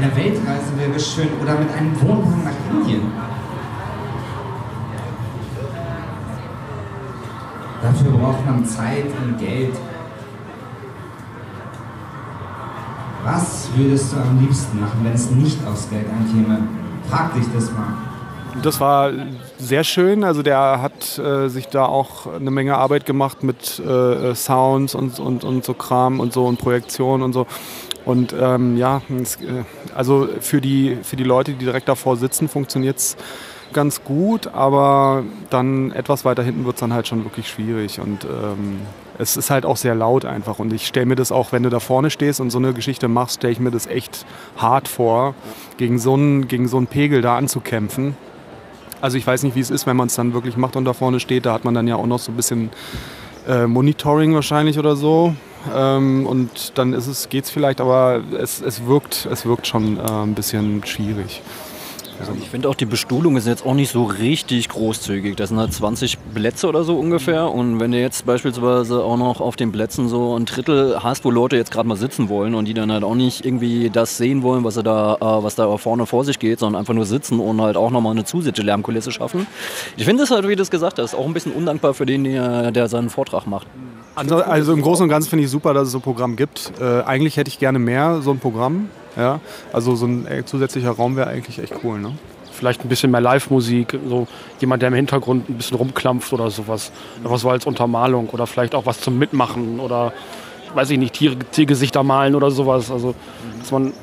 Eine 0.03 0.17
Weltreise 0.17 0.77
wäre 0.77 0.99
schön 0.99 1.29
oder 1.41 1.57
mit 1.57 1.71
einem 1.71 2.01
Wohnwagen 2.01 2.43
nach 2.43 2.71
Indien. 2.71 3.09
Dafür 7.81 8.11
braucht 8.11 8.45
man 8.45 8.65
Zeit 8.65 9.05
und 9.05 9.39
Geld. 9.39 9.73
Was 13.23 13.69
würdest 13.77 14.11
du 14.11 14.17
am 14.17 14.41
liebsten 14.41 14.81
machen, 14.81 14.99
wenn 15.03 15.13
es 15.13 15.31
nicht 15.31 15.65
aufs 15.65 15.89
Geld 15.89 16.07
ankäme? 16.09 16.67
Frag 17.09 17.33
dich 17.35 17.45
das 17.55 17.71
mal. 17.71 17.93
Das 18.61 18.81
war 18.81 19.09
sehr 19.57 19.85
schön. 19.85 20.25
Also 20.25 20.43
der 20.43 20.81
hat 20.81 21.17
äh, 21.17 21.47
sich 21.47 21.67
da 21.67 21.85
auch 21.85 22.27
eine 22.27 22.51
Menge 22.51 22.77
Arbeit 22.77 23.05
gemacht 23.05 23.41
mit 23.41 23.79
äh, 23.79 24.35
Sounds 24.35 24.95
und, 24.95 25.19
und, 25.19 25.45
und 25.45 25.63
so 25.63 25.73
Kram 25.73 26.19
und 26.19 26.33
so 26.33 26.45
und 26.45 26.59
Projektion 26.59 27.21
und 27.21 27.31
so. 27.31 27.47
Und 28.05 28.35
ähm, 28.37 28.77
ja, 28.77 29.01
äh, 29.09 29.63
also 29.95 30.27
für 30.39 30.61
die, 30.61 30.97
für 31.03 31.15
die 31.15 31.23
Leute, 31.23 31.53
die 31.53 31.65
direkt 31.65 31.87
davor 31.87 32.17
sitzen, 32.17 32.47
funktioniert 32.47 32.97
es 32.97 33.17
ganz 33.73 34.03
gut, 34.03 34.47
aber 34.47 35.23
dann 35.49 35.91
etwas 35.91 36.25
weiter 36.25 36.43
hinten 36.43 36.65
wird 36.65 36.75
es 36.75 36.79
dann 36.79 36.93
halt 36.93 37.07
schon 37.07 37.23
wirklich 37.23 37.47
schwierig. 37.49 37.99
Und 37.99 38.25
ähm, 38.25 38.81
es 39.17 39.35
ist 39.35 39.49
halt 39.49 39.65
auch 39.65 39.77
sehr 39.77 39.95
laut 39.95 40.25
einfach. 40.25 40.59
Und 40.59 40.71
ich 40.73 40.87
stelle 40.87 41.05
mir 41.05 41.15
das 41.15 41.31
auch, 41.31 41.51
wenn 41.51 41.63
du 41.63 41.69
da 41.69 41.79
vorne 41.79 42.09
stehst 42.09 42.39
und 42.39 42.51
so 42.51 42.59
eine 42.59 42.73
Geschichte 42.73 43.07
machst, 43.07 43.37
stelle 43.37 43.53
ich 43.53 43.59
mir 43.59 43.71
das 43.71 43.87
echt 43.87 44.25
hart 44.57 44.87
vor, 44.87 45.35
gegen 45.77 45.99
so 45.99 46.13
einen, 46.13 46.47
gegen 46.47 46.67
so 46.67 46.77
einen 46.77 46.87
Pegel 46.87 47.21
da 47.21 47.37
anzukämpfen. 47.37 48.15
Also 49.01 49.17
ich 49.17 49.27
weiß 49.27 49.43
nicht, 49.43 49.55
wie 49.55 49.59
es 49.59 49.69
ist, 49.69 49.85
wenn 49.85 49.97
man 49.97 50.07
es 50.07 50.15
dann 50.15 50.33
wirklich 50.33 50.55
macht 50.55 50.75
und 50.75 50.85
da 50.85 50.93
vorne 50.93 51.19
steht. 51.19 51.45
Da 51.45 51.53
hat 51.53 51.65
man 51.65 51.73
dann 51.73 51.87
ja 51.87 51.95
auch 51.95 52.05
noch 52.05 52.19
so 52.19 52.31
ein 52.31 52.35
bisschen 52.35 52.69
äh, 53.47 53.67
Monitoring 53.67 54.33
wahrscheinlich 54.33 54.79
oder 54.79 54.95
so. 54.95 55.35
Ähm, 55.73 56.25
und 56.25 56.77
dann 56.77 56.93
ist 56.93 57.07
es, 57.07 57.29
geht's 57.29 57.49
vielleicht, 57.49 57.81
aber 57.81 58.21
es, 58.39 58.61
es, 58.61 58.85
wirkt, 58.85 59.27
es 59.31 59.45
wirkt 59.45 59.67
schon 59.67 59.97
äh, 59.97 60.01
ein 60.01 60.33
bisschen 60.33 60.85
schwierig. 60.85 61.41
Also 62.19 62.33
ich 62.39 62.49
finde 62.49 62.69
auch 62.69 62.75
die 62.75 62.85
Bestuhlung 62.85 63.37
ist 63.37 63.47
jetzt 63.47 63.65
auch 63.65 63.73
nicht 63.73 63.91
so 63.91 64.03
richtig 64.03 64.69
großzügig. 64.69 65.35
Das 65.35 65.49
sind 65.49 65.59
halt 65.59 65.73
20 65.73 66.17
Plätze 66.33 66.67
oder 66.67 66.83
so 66.83 66.97
ungefähr. 66.97 67.49
Und 67.51 67.79
wenn 67.79 67.91
du 67.91 67.99
jetzt 67.99 68.25
beispielsweise 68.25 69.03
auch 69.03 69.17
noch 69.17 69.41
auf 69.41 69.55
den 69.55 69.71
Plätzen 69.71 70.07
so 70.07 70.37
ein 70.37 70.45
Drittel 70.45 71.03
hast, 71.03 71.25
wo 71.25 71.31
Leute 71.31 71.57
jetzt 71.57 71.71
gerade 71.71 71.87
mal 71.87 71.97
sitzen 71.97 72.29
wollen 72.29 72.55
und 72.55 72.65
die 72.65 72.73
dann 72.73 72.91
halt 72.91 73.03
auch 73.03 73.15
nicht 73.15 73.45
irgendwie 73.45 73.89
das 73.89 74.17
sehen 74.17 74.43
wollen, 74.43 74.63
was, 74.63 74.75
da, 74.75 75.15
äh, 75.15 75.43
was 75.43 75.55
da 75.55 75.75
vorne 75.77 76.05
vor 76.05 76.23
sich 76.23 76.39
geht, 76.39 76.59
sondern 76.59 76.79
einfach 76.79 76.93
nur 76.93 77.05
sitzen 77.05 77.39
und 77.39 77.59
halt 77.61 77.77
auch 77.77 77.89
nochmal 77.89 78.13
eine 78.13 78.25
zusätzliche 78.25 78.67
Lärmkulisse 78.67 79.11
schaffen. 79.11 79.47
Ich 79.97 80.05
finde 80.05 80.23
es 80.23 80.31
halt, 80.31 80.47
wie 80.47 80.55
du 80.55 80.61
es 80.61 80.71
gesagt 80.71 80.99
hast, 80.99 81.15
auch 81.15 81.25
ein 81.25 81.33
bisschen 81.33 81.51
undankbar 81.51 81.93
für 81.93 82.05
den, 82.05 82.23
der, 82.23 82.71
der 82.71 82.87
seinen 82.87 83.09
Vortrag 83.09 83.47
macht. 83.47 83.67
Also, 84.15 84.37
also 84.37 84.73
im 84.73 84.81
Großen 84.81 85.03
und 85.03 85.09
Ganzen 85.09 85.29
finde 85.29 85.45
ich 85.45 85.49
super, 85.49 85.73
dass 85.73 85.87
es 85.87 85.91
so 85.91 85.97
ein 85.97 86.01
Programm 86.01 86.35
gibt. 86.35 86.73
Äh, 86.79 87.01
eigentlich 87.01 87.37
hätte 87.37 87.49
ich 87.49 87.57
gerne 87.57 87.79
mehr 87.79 88.21
so 88.21 88.31
ein 88.31 88.39
Programm. 88.39 88.89
Ja? 89.17 89.39
Also 89.71 89.95
so 89.95 90.05
ein 90.05 90.27
äh, 90.27 90.45
zusätzlicher 90.45 90.91
Raum 90.91 91.15
wäre 91.15 91.27
eigentlich 91.27 91.59
echt 91.59 91.73
cool. 91.83 91.99
Ne? 91.99 92.13
Vielleicht 92.51 92.85
ein 92.85 92.89
bisschen 92.89 93.09
mehr 93.09 93.21
Live-Musik, 93.21 93.97
so 94.07 94.27
jemand, 94.59 94.83
der 94.83 94.89
im 94.89 94.95
Hintergrund 94.95 95.49
ein 95.49 95.55
bisschen 95.55 95.77
rumklampft 95.77 96.31
oder 96.31 96.51
sowas. 96.51 96.91
Was 97.23 97.41
so 97.41 97.49
als 97.49 97.65
Untermalung 97.65 98.29
oder 98.29 98.45
vielleicht 98.45 98.75
auch 98.75 98.85
was 98.85 99.01
zum 99.01 99.17
Mitmachen 99.17 99.79
oder, 99.79 100.13
weiß 100.75 100.91
ich 100.91 100.99
nicht, 100.99 101.15
Tier, 101.15 101.37
Tiergesichter 101.51 102.03
malen 102.03 102.35
oder 102.35 102.51
sowas. 102.51 102.91
Also, 102.91 103.15
dass 103.59 103.71
man 103.71 103.93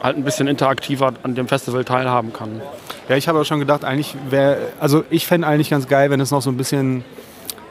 halt 0.00 0.16
ein 0.16 0.24
bisschen 0.24 0.46
interaktiver 0.46 1.12
an 1.24 1.34
dem 1.34 1.48
Festival 1.48 1.84
teilhaben 1.84 2.32
kann. 2.32 2.62
Ja, 3.08 3.16
ich 3.16 3.26
habe 3.26 3.40
auch 3.40 3.44
schon 3.44 3.58
gedacht, 3.58 3.84
eigentlich 3.84 4.14
wäre, 4.30 4.58
also 4.78 5.04
ich 5.10 5.26
fände 5.26 5.46
eigentlich 5.48 5.70
ganz 5.70 5.88
geil, 5.88 6.10
wenn 6.10 6.20
es 6.20 6.30
noch 6.30 6.40
so 6.40 6.50
ein 6.50 6.56
bisschen 6.56 7.04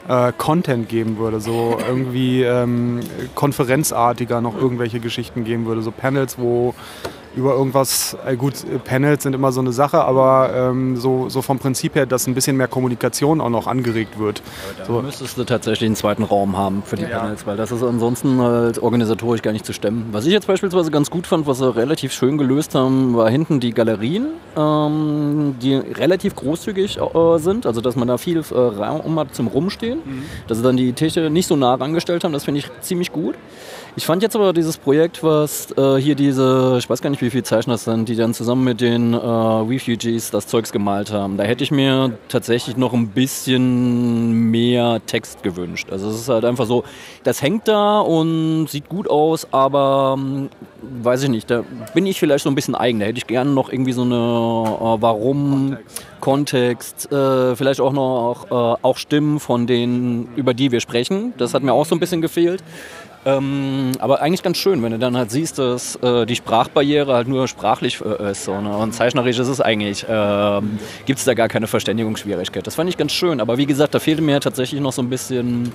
äh, 0.08 0.32
Content 0.36 0.88
geben 0.88 1.18
würde, 1.18 1.40
so 1.40 1.78
irgendwie 1.86 2.42
ähm, 2.42 3.00
konferenzartiger 3.34 4.40
noch 4.40 4.56
irgendwelche 4.56 5.00
Geschichten 5.00 5.44
geben 5.44 5.66
würde, 5.66 5.82
so 5.82 5.90
Panels, 5.90 6.38
wo 6.38 6.74
über 7.36 7.54
irgendwas, 7.54 8.16
äh, 8.26 8.36
gut, 8.36 8.54
Panels 8.84 9.22
sind 9.22 9.34
immer 9.34 9.52
so 9.52 9.60
eine 9.60 9.72
Sache, 9.72 10.02
aber 10.02 10.50
ähm, 10.54 10.96
so, 10.96 11.28
so 11.28 11.42
vom 11.42 11.58
Prinzip 11.58 11.94
her, 11.94 12.06
dass 12.06 12.26
ein 12.26 12.34
bisschen 12.34 12.56
mehr 12.56 12.68
Kommunikation 12.68 13.40
auch 13.40 13.50
noch 13.50 13.66
angeregt 13.66 14.18
wird. 14.18 14.42
Ja, 14.78 14.84
so. 14.84 15.02
müsstest 15.02 15.38
du 15.38 15.44
tatsächlich 15.44 15.86
einen 15.86 15.96
zweiten 15.96 16.24
Raum 16.24 16.56
haben 16.56 16.82
für 16.84 16.96
die 16.96 17.04
ja. 17.04 17.20
Panels, 17.20 17.46
weil 17.46 17.56
das 17.56 17.70
ist 17.70 17.82
ansonsten 17.82 18.40
halt 18.40 18.82
organisatorisch 18.82 19.42
gar 19.42 19.52
nicht 19.52 19.64
zu 19.64 19.72
stemmen. 19.72 20.08
Was 20.12 20.26
ich 20.26 20.32
jetzt 20.32 20.46
beispielsweise 20.46 20.90
ganz 20.90 21.10
gut 21.10 21.26
fand, 21.26 21.46
was 21.46 21.58
sie 21.58 21.74
relativ 21.74 22.12
schön 22.12 22.36
gelöst 22.36 22.74
haben, 22.74 23.16
war 23.16 23.30
hinten 23.30 23.60
die 23.60 23.72
Galerien, 23.72 24.28
ähm, 24.56 25.54
die 25.62 25.76
relativ 25.76 26.34
großzügig 26.34 26.98
äh, 26.98 27.38
sind, 27.38 27.64
also 27.64 27.80
dass 27.80 27.94
man 27.94 28.08
da 28.08 28.18
viel 28.18 28.38
äh, 28.38 28.54
Raum 28.54 29.18
hat 29.18 29.34
zum 29.34 29.46
Rumstehen, 29.46 30.00
mhm. 30.04 30.22
dass 30.48 30.58
sie 30.58 30.64
dann 30.64 30.76
die 30.76 30.92
Tische 30.92 31.30
nicht 31.30 31.46
so 31.46 31.54
nah 31.54 31.74
rangestellt 31.74 32.24
haben, 32.24 32.32
das 32.32 32.44
finde 32.44 32.58
ich 32.58 32.70
ziemlich 32.80 33.12
gut. 33.12 33.36
Ich 33.96 34.06
fand 34.06 34.22
jetzt 34.22 34.36
aber 34.36 34.52
dieses 34.52 34.78
Projekt, 34.78 35.22
was 35.24 35.72
äh, 35.76 35.96
hier 35.96 36.14
diese, 36.14 36.76
ich 36.78 36.88
weiß 36.88 37.02
gar 37.02 37.10
nicht, 37.10 37.22
wie 37.22 37.30
viele 37.30 37.42
Zeichner 37.42 37.74
es 37.74 37.84
sind, 37.84 38.08
die 38.08 38.14
dann 38.14 38.34
zusammen 38.34 38.64
mit 38.64 38.80
den 38.80 39.14
äh, 39.14 39.16
Refugees 39.16 40.30
das 40.30 40.46
Zeugs 40.46 40.70
gemalt 40.70 41.12
haben. 41.12 41.36
Da 41.36 41.44
hätte 41.44 41.64
ich 41.64 41.70
mir 41.70 42.16
tatsächlich 42.28 42.76
noch 42.76 42.92
ein 42.92 43.08
bisschen 43.08 44.50
mehr 44.50 45.00
Text 45.06 45.42
gewünscht. 45.42 45.88
Also 45.90 46.08
es 46.08 46.20
ist 46.20 46.28
halt 46.28 46.44
einfach 46.44 46.66
so, 46.66 46.84
das 47.24 47.42
hängt 47.42 47.66
da 47.66 48.00
und 48.00 48.68
sieht 48.68 48.88
gut 48.88 49.10
aus, 49.10 49.48
aber 49.50 50.16
ähm, 50.16 50.50
weiß 51.02 51.24
ich 51.24 51.28
nicht, 51.28 51.50
da 51.50 51.64
bin 51.92 52.06
ich 52.06 52.20
vielleicht 52.20 52.44
so 52.44 52.50
ein 52.50 52.54
bisschen 52.54 52.76
eigen. 52.76 53.00
Da 53.00 53.06
hätte 53.06 53.18
ich 53.18 53.26
gerne 53.26 53.50
noch 53.50 53.72
irgendwie 53.72 53.92
so 53.92 54.02
eine 54.02 54.14
äh, 54.14 55.02
Warum, 55.02 55.76
Kontext, 56.20 57.10
Kontext 57.10 57.12
äh, 57.12 57.56
vielleicht 57.56 57.80
auch 57.80 57.92
noch 57.92 58.46
äh, 58.50 58.78
auch 58.82 58.96
Stimmen 58.96 59.40
von 59.40 59.66
denen, 59.66 60.28
über 60.36 60.54
die 60.54 60.70
wir 60.70 60.80
sprechen. 60.80 61.32
Das 61.38 61.54
hat 61.54 61.62
mir 61.62 61.72
auch 61.72 61.86
so 61.86 61.96
ein 61.96 62.00
bisschen 62.00 62.20
gefehlt. 62.20 62.62
Ähm, 63.26 63.92
aber 63.98 64.22
eigentlich 64.22 64.42
ganz 64.42 64.56
schön, 64.56 64.82
wenn 64.82 64.92
du 64.92 64.98
dann 64.98 65.16
halt 65.16 65.30
siehst, 65.30 65.58
dass 65.58 65.96
äh, 65.96 66.24
die 66.24 66.36
Sprachbarriere 66.36 67.12
halt 67.12 67.28
nur 67.28 67.48
sprachlich 67.48 68.00
äh, 68.00 68.30
ist. 68.30 68.44
So, 68.44 68.60
ne? 68.60 68.74
Und 68.74 68.92
zeichnerisch 68.94 69.38
ist 69.38 69.48
es 69.48 69.60
eigentlich, 69.60 70.04
äh, 70.04 70.60
gibt 71.04 71.18
es 71.18 71.26
da 71.26 71.34
gar 71.34 71.48
keine 71.48 71.66
Verständigungsschwierigkeit. 71.66 72.66
Das 72.66 72.76
fand 72.76 72.88
ich 72.88 72.96
ganz 72.96 73.12
schön. 73.12 73.40
Aber 73.40 73.58
wie 73.58 73.66
gesagt, 73.66 73.94
da 73.94 73.98
fehlte 73.98 74.22
mir 74.22 74.40
tatsächlich 74.40 74.80
noch 74.80 74.92
so 74.92 75.02
ein 75.02 75.10
bisschen 75.10 75.70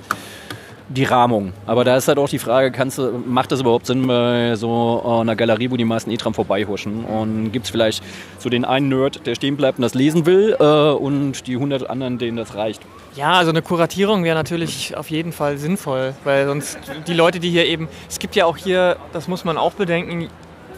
die 0.90 1.04
Rahmung. 1.04 1.54
Aber 1.66 1.84
da 1.84 1.98
ist 1.98 2.08
halt 2.08 2.18
auch 2.18 2.30
die 2.30 2.40
Frage, 2.40 2.72
kannst 2.72 3.02
macht 3.26 3.52
das 3.52 3.62
überhaupt 3.62 3.86
Sinn 3.88 4.08
bei 4.08 4.56
so 4.56 5.04
einer 5.22 5.36
Galerie, 5.36 5.72
wo 5.72 5.78
die 5.78 5.86
meisten 5.86 6.12
E-Tram 6.12 6.34
vorbeihuschen? 6.34 7.06
Und 7.06 7.52
gibt 7.52 7.66
es 7.66 7.72
vielleicht 7.72 8.04
so 8.40 8.50
den 8.50 8.66
einen 8.66 8.90
Nerd, 8.90 9.26
der 9.26 9.36
stehen 9.36 9.58
bleibt 9.58 9.80
und 9.80 9.84
das 9.84 9.94
lesen 9.94 10.26
will 10.26 10.56
äh, 10.60 10.64
und 10.64 11.48
die 11.48 11.58
hundert 11.58 11.90
anderen, 11.90 12.18
denen 12.18 12.38
das 12.38 12.56
reicht? 12.56 12.82
Ja, 13.16 13.34
also 13.34 13.52
eine 13.52 13.62
Kuratierung 13.62 14.24
wäre 14.24 14.36
natürlich 14.36 14.96
auf 14.98 15.10
jeden 15.10 15.32
Fall 15.32 15.58
sinnvoll, 15.58 16.14
weil 16.24 16.46
sonst 16.48 16.78
die 17.08 17.14
Leute, 17.14 17.40
die 17.40 17.50
hier 17.50 17.66
eben, 17.66 17.88
es 18.10 18.20
gibt 18.20 18.36
ja 18.36 18.46
auch 18.46 18.58
hier, 18.58 18.98
das 19.14 19.28
muss 19.28 19.46
man 19.46 19.58
auch 19.58 19.74
bedenken, 19.74 20.28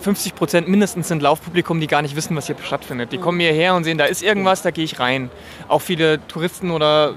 50 0.01 0.35
Prozent 0.35 0.67
mindestens 0.67 1.07
sind 1.07 1.23
Laufpublikum, 1.23 1.79
die 1.79 1.87
gar 1.87 2.03
nicht 2.03 2.15
wissen, 2.15 2.35
was 2.35 2.45
hier 2.45 2.55
stattfindet. 2.63 3.11
Die 3.11 3.17
kommen 3.17 3.39
hierher 3.39 3.73
und 3.75 3.83
sehen, 3.83 3.97
da 3.97 4.05
ist 4.05 4.21
irgendwas, 4.21 4.61
da 4.61 4.69
gehe 4.69 4.83
ich 4.83 4.99
rein. 4.99 5.31
Auch 5.67 5.81
viele 5.81 6.25
Touristen 6.27 6.69
oder 6.69 7.15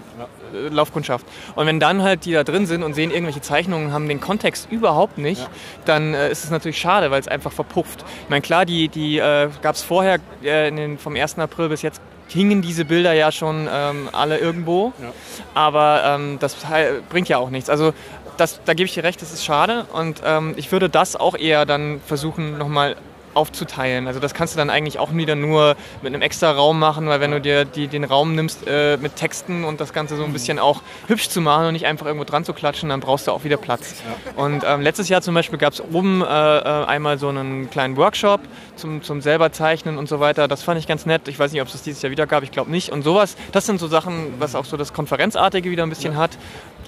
Laufkundschaft. 0.71 1.27
Und 1.55 1.67
wenn 1.67 1.81
dann 1.81 2.03
halt 2.03 2.25
die 2.25 2.33
da 2.33 2.45
drin 2.45 2.67
sind 2.67 2.83
und 2.83 2.95
sehen 2.95 3.11
irgendwelche 3.11 3.41
Zeichnungen, 3.41 3.93
haben 3.93 4.09
den 4.09 4.21
Kontext 4.21 4.71
überhaupt 4.71 5.19
nicht, 5.19 5.43
ja. 5.43 5.49
dann 5.85 6.15
äh, 6.15 6.31
ist 6.31 6.45
es 6.45 6.51
natürlich 6.51 6.79
schade, 6.79 7.11
weil 7.11 7.21
es 7.21 7.29
einfach 7.29 7.53
verpufft. 7.53 8.05
Ich 8.25 8.31
meine, 8.31 8.43
klar, 8.43 8.65
die, 8.65 8.89
die 8.89 9.19
äh, 9.19 9.49
gab 9.63 9.75
es 9.75 9.83
vorher 9.83 10.19
äh, 10.43 10.71
den, 10.71 10.99
vom 10.99 11.17
1. 11.17 11.39
April 11.39 11.69
bis 11.69 11.83
jetzt 11.83 12.01
hingen 12.29 12.63
diese 12.63 12.85
Bilder 12.85 13.13
ja 13.13 13.33
schon 13.33 13.69
ähm, 13.73 14.09
alle 14.13 14.39
irgendwo, 14.39 14.93
ja. 15.03 15.13
aber 15.55 16.03
ähm, 16.05 16.39
das 16.39 16.57
bringt 17.09 17.29
ja 17.29 17.39
auch 17.39 17.51
nichts. 17.51 17.69
Also 17.69 17.93
das, 18.37 18.61
da 18.65 18.75
gebe 18.75 18.87
ich 18.87 18.95
dir 18.95 19.05
recht, 19.05 19.21
das 19.21 19.33
ist 19.33 19.45
schade 19.45 19.87
und 19.93 20.23
ähm, 20.25 20.55
ich 20.57 20.71
würde 20.73 20.89
das 20.89 21.17
auch 21.17 21.37
eher 21.37 21.67
dann 21.67 22.01
versuchen 22.07 22.57
nochmal 22.57 22.97
aufzuteilen. 23.35 24.07
Also 24.07 24.21
das 24.21 24.35
kannst 24.35 24.55
du 24.55 24.59
dann 24.59 24.71
eigentlich 24.71 24.99
auch 24.99 25.15
wieder 25.15 25.35
nur 25.35 25.77
mit 26.03 26.13
einem 26.13 26.23
extra 26.23 26.51
Raum 26.51 26.79
machen, 26.79 27.09
weil 27.09 27.21
wenn 27.21 27.31
du 27.31 27.41
dir 27.41 27.65
die, 27.65 27.89
den 27.89 28.05
Raum 28.05 28.35
nimmst 28.35 28.67
äh, 28.67 28.97
mit 28.97 29.17
Texten 29.17 29.65
und 29.65 29.81
das 29.81 29.93
Ganze 29.93 30.17
so 30.17 30.25
ein 30.25 30.33
bisschen 30.33 30.59
auch 30.59 30.83
hübsch 31.07 31.29
zu 31.29 31.41
machen 31.41 31.67
und 31.67 31.73
nicht 31.73 31.87
einfach 31.87 32.07
irgendwo 32.07 32.25
dran 32.25 32.45
zu 32.45 32.53
klatschen, 32.53 32.89
dann 32.89 33.01
brauchst 33.01 33.27
du 33.27 33.33
auch 33.33 33.45
wieder 33.45 33.57
Platz. 33.57 34.03
Und 34.37 34.65
ähm, 34.67 34.81
letztes 34.81 35.09
Jahr 35.09 35.23
zum 35.23 35.35
Beispiel 35.35 35.59
gab 35.59 35.73
es 35.73 35.81
oben 35.81 36.23
äh, 36.23 36.25
äh, 36.27 36.85
einmal 36.87 37.19
so 37.19 37.29
einen 37.29 37.71
kleinen 37.71 37.97
Workshop 37.97 38.41
zum, 38.77 39.03
zum 39.03 39.21
selber 39.21 39.53
zeichnen 39.53 39.99
und 39.99 40.09
so 40.09 40.21
weiter. 40.21 40.49
Das 40.49 40.63
fand 40.63 40.79
ich 40.79 40.87
ganz 40.87 41.07
nett. 41.07 41.29
Ich 41.29 41.39
weiß 41.39 41.53
nicht, 41.53 41.61
ob 41.61 41.69
es 41.69 41.73
das 41.73 41.83
dieses 41.83 42.03
Jahr 42.03 42.11
wieder 42.11 42.27
gab, 42.27 42.43
ich 42.43 42.51
glaube 42.51 42.71
nicht. 42.71 42.91
Und 42.91 43.03
sowas, 43.03 43.37
das 43.53 43.67
sind 43.67 43.79
so 43.79 43.89
Sachen, 43.89 44.35
was 44.39 44.55
auch 44.55 44.65
so 44.65 44.77
das 44.77 44.93
Konferenzartige 44.93 45.71
wieder 45.71 45.85
ein 45.85 45.91
bisschen 45.91 46.17
hat 46.17 46.31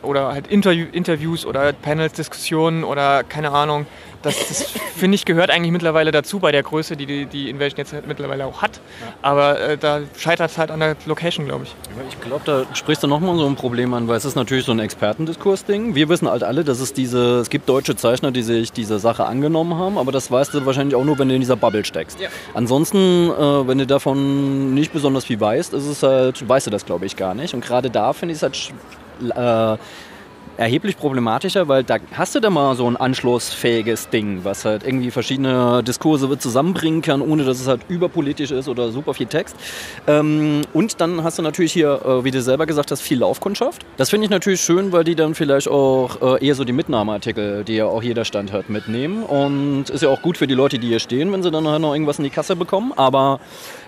oder 0.03 0.33
halt 0.33 0.47
Interview, 0.47 0.87
Interviews 0.93 1.47
oder 1.47 1.73
Panels, 1.73 2.13
Diskussionen 2.15 2.85
oder 2.85 3.25
keine 3.25 3.51
Ahnung. 3.51 3.87
Das, 4.23 4.37
das 4.49 4.63
finde 4.97 5.17
ich 5.17 5.25
gehört 5.25 5.51
eigentlich 5.51 5.73
mittlerweile 5.73 6.13
dazu 6.13 6.39
bei 6.39 6.53
der 6.53 6.63
Größe, 6.63 6.97
die 6.97 7.07
die, 7.07 7.27
die 7.27 7.51
Invasion 7.51 7.79
jetzt 7.79 7.93
halt 7.93 8.07
mittlerweile 8.07 8.47
auch 8.47 8.63
hat. 8.63 8.81
Aber 9.21 9.61
äh, 9.61 9.77
da 9.77 10.01
scheitert 10.17 10.51
es 10.51 10.59
halt 10.59 10.71
an 10.71 10.81
der 10.81 10.97
Location, 11.07 11.47
glaube 11.47 11.65
ich. 11.65 11.75
Ich 12.09 12.21
glaube, 12.21 12.43
da 12.45 12.65
sprichst 12.75 13.03
du 13.03 13.07
nochmal 13.07 13.37
so 13.37 13.47
ein 13.47 13.57
Problem 13.57 13.95
an, 13.95 14.09
weil 14.09 14.17
es 14.17 14.25
ist 14.25 14.37
natürlich 14.37 14.65
so 14.65 14.73
ein 14.73 14.79
Expertendiskurs-Ding. 14.79 15.95
Wir 15.95 16.09
wissen 16.09 16.29
halt 16.29 16.45
alle, 16.45 16.65
dass 16.65 16.81
es 16.81 16.93
diese, 16.93 17.41
es 17.41 17.51
gibt 17.51 17.69
deutsche 17.69 17.97
Zeichner, 17.97 18.31
die 18.31 18.43
sich 18.43 18.73
diese 18.73 18.99
Sache 18.99 19.27
angenommen 19.27 19.77
haben, 19.77 19.99
aber 19.99 20.13
das 20.13 20.31
weißt 20.31 20.55
du 20.55 20.65
wahrscheinlich 20.67 20.95
auch 20.95 21.05
nur, 21.05 21.19
wenn 21.19 21.29
du 21.29 21.35
in 21.35 21.41
dieser 21.41 21.57
Bubble 21.57 21.85
steckst. 21.85 22.21
Ja. 22.21 22.29
Ansonsten, 22.55 23.31
äh, 23.31 23.67
wenn 23.67 23.79
du 23.79 23.87
davon 23.87 24.75
nicht 24.75 24.93
besonders 24.93 25.25
viel 25.25 25.41
weißt, 25.41 25.75
ist 25.75 25.87
es 25.87 26.03
halt, 26.03 26.49
weißt 26.49 26.69
du 26.69 26.71
das, 26.71 26.87
glaube 26.87 27.07
ich, 27.07 27.17
gar 27.17 27.35
nicht. 27.35 27.55
Und 27.55 27.65
gerade 27.65 27.91
da 27.91 28.13
finde 28.13 28.33
ich 28.33 28.39
es 28.39 28.43
halt 28.43 28.73
äh, 29.35 29.77
erheblich 30.57 30.97
problematischer, 30.97 31.69
weil 31.69 31.83
da 31.83 31.97
hast 32.13 32.35
du 32.35 32.41
da 32.41 32.51
mal 32.51 32.77
so 32.77 32.87
ein 32.87 32.97
anschlussfähiges 32.97 34.11
Ding, 34.11 34.41
was 34.45 34.65
halt 34.65 34.85
irgendwie 34.85 35.11
verschiedene 35.11 35.83
Diskurse 35.83 36.39
zusammenbringen 36.39 37.03
kann, 37.03 37.21
ohne 37.21 37.45
dass 37.45 37.61
es 37.61 37.67
halt 37.67 37.81
überpolitisch 37.89 38.51
ist 38.51 38.69
oder 38.69 38.91
super 38.91 39.15
viel 39.15 39.27
Text. 39.27 39.57
Ähm, 40.07 40.63
und 40.73 41.01
dann 41.01 41.25
hast 41.25 41.39
du 41.39 41.43
natürlich 41.43 41.73
hier, 41.73 42.01
äh, 42.05 42.25
wie 42.25 42.31
du 42.31 42.43
selber 42.43 42.67
gesagt 42.67 42.91
hast, 42.91 43.01
viel 43.01 43.19
Laufkundschaft. 43.19 43.85
Das 43.97 44.11
finde 44.11 44.27
ich 44.27 44.31
natürlich 44.31 44.61
schön, 44.61 44.93
weil 44.93 45.05
die 45.05 45.15
dann 45.15 45.35
vielleicht 45.35 45.69
auch 45.69 46.37
äh, 46.37 46.47
eher 46.47 46.55
so 46.55 46.65
die 46.65 46.73
Mitnahmeartikel, 46.73 47.65
die 47.65 47.77
ja 47.77 47.87
auch 47.87 48.03
jeder 48.03 48.25
Stand 48.25 48.53
hat, 48.53 48.69
mitnehmen. 48.69 49.23
Und 49.23 49.91
ist 49.91 50.03
ja 50.03 50.11
auch 50.11 50.23
gut 50.23 50.37
für 50.37 50.47
die 50.47 50.55
Leute, 50.55 50.79
die 50.79 50.89
hier 50.89 51.01
stehen, 51.01 51.33
wenn 51.33 51.43
sie 51.43 51.51
dann 51.51 51.67
halt 51.67 51.81
noch 51.81 51.95
irgendwas 51.95 52.19
in 52.19 52.25
die 52.25 52.31
Kasse 52.31 52.57
bekommen. 52.57 52.93
Aber 52.97 53.41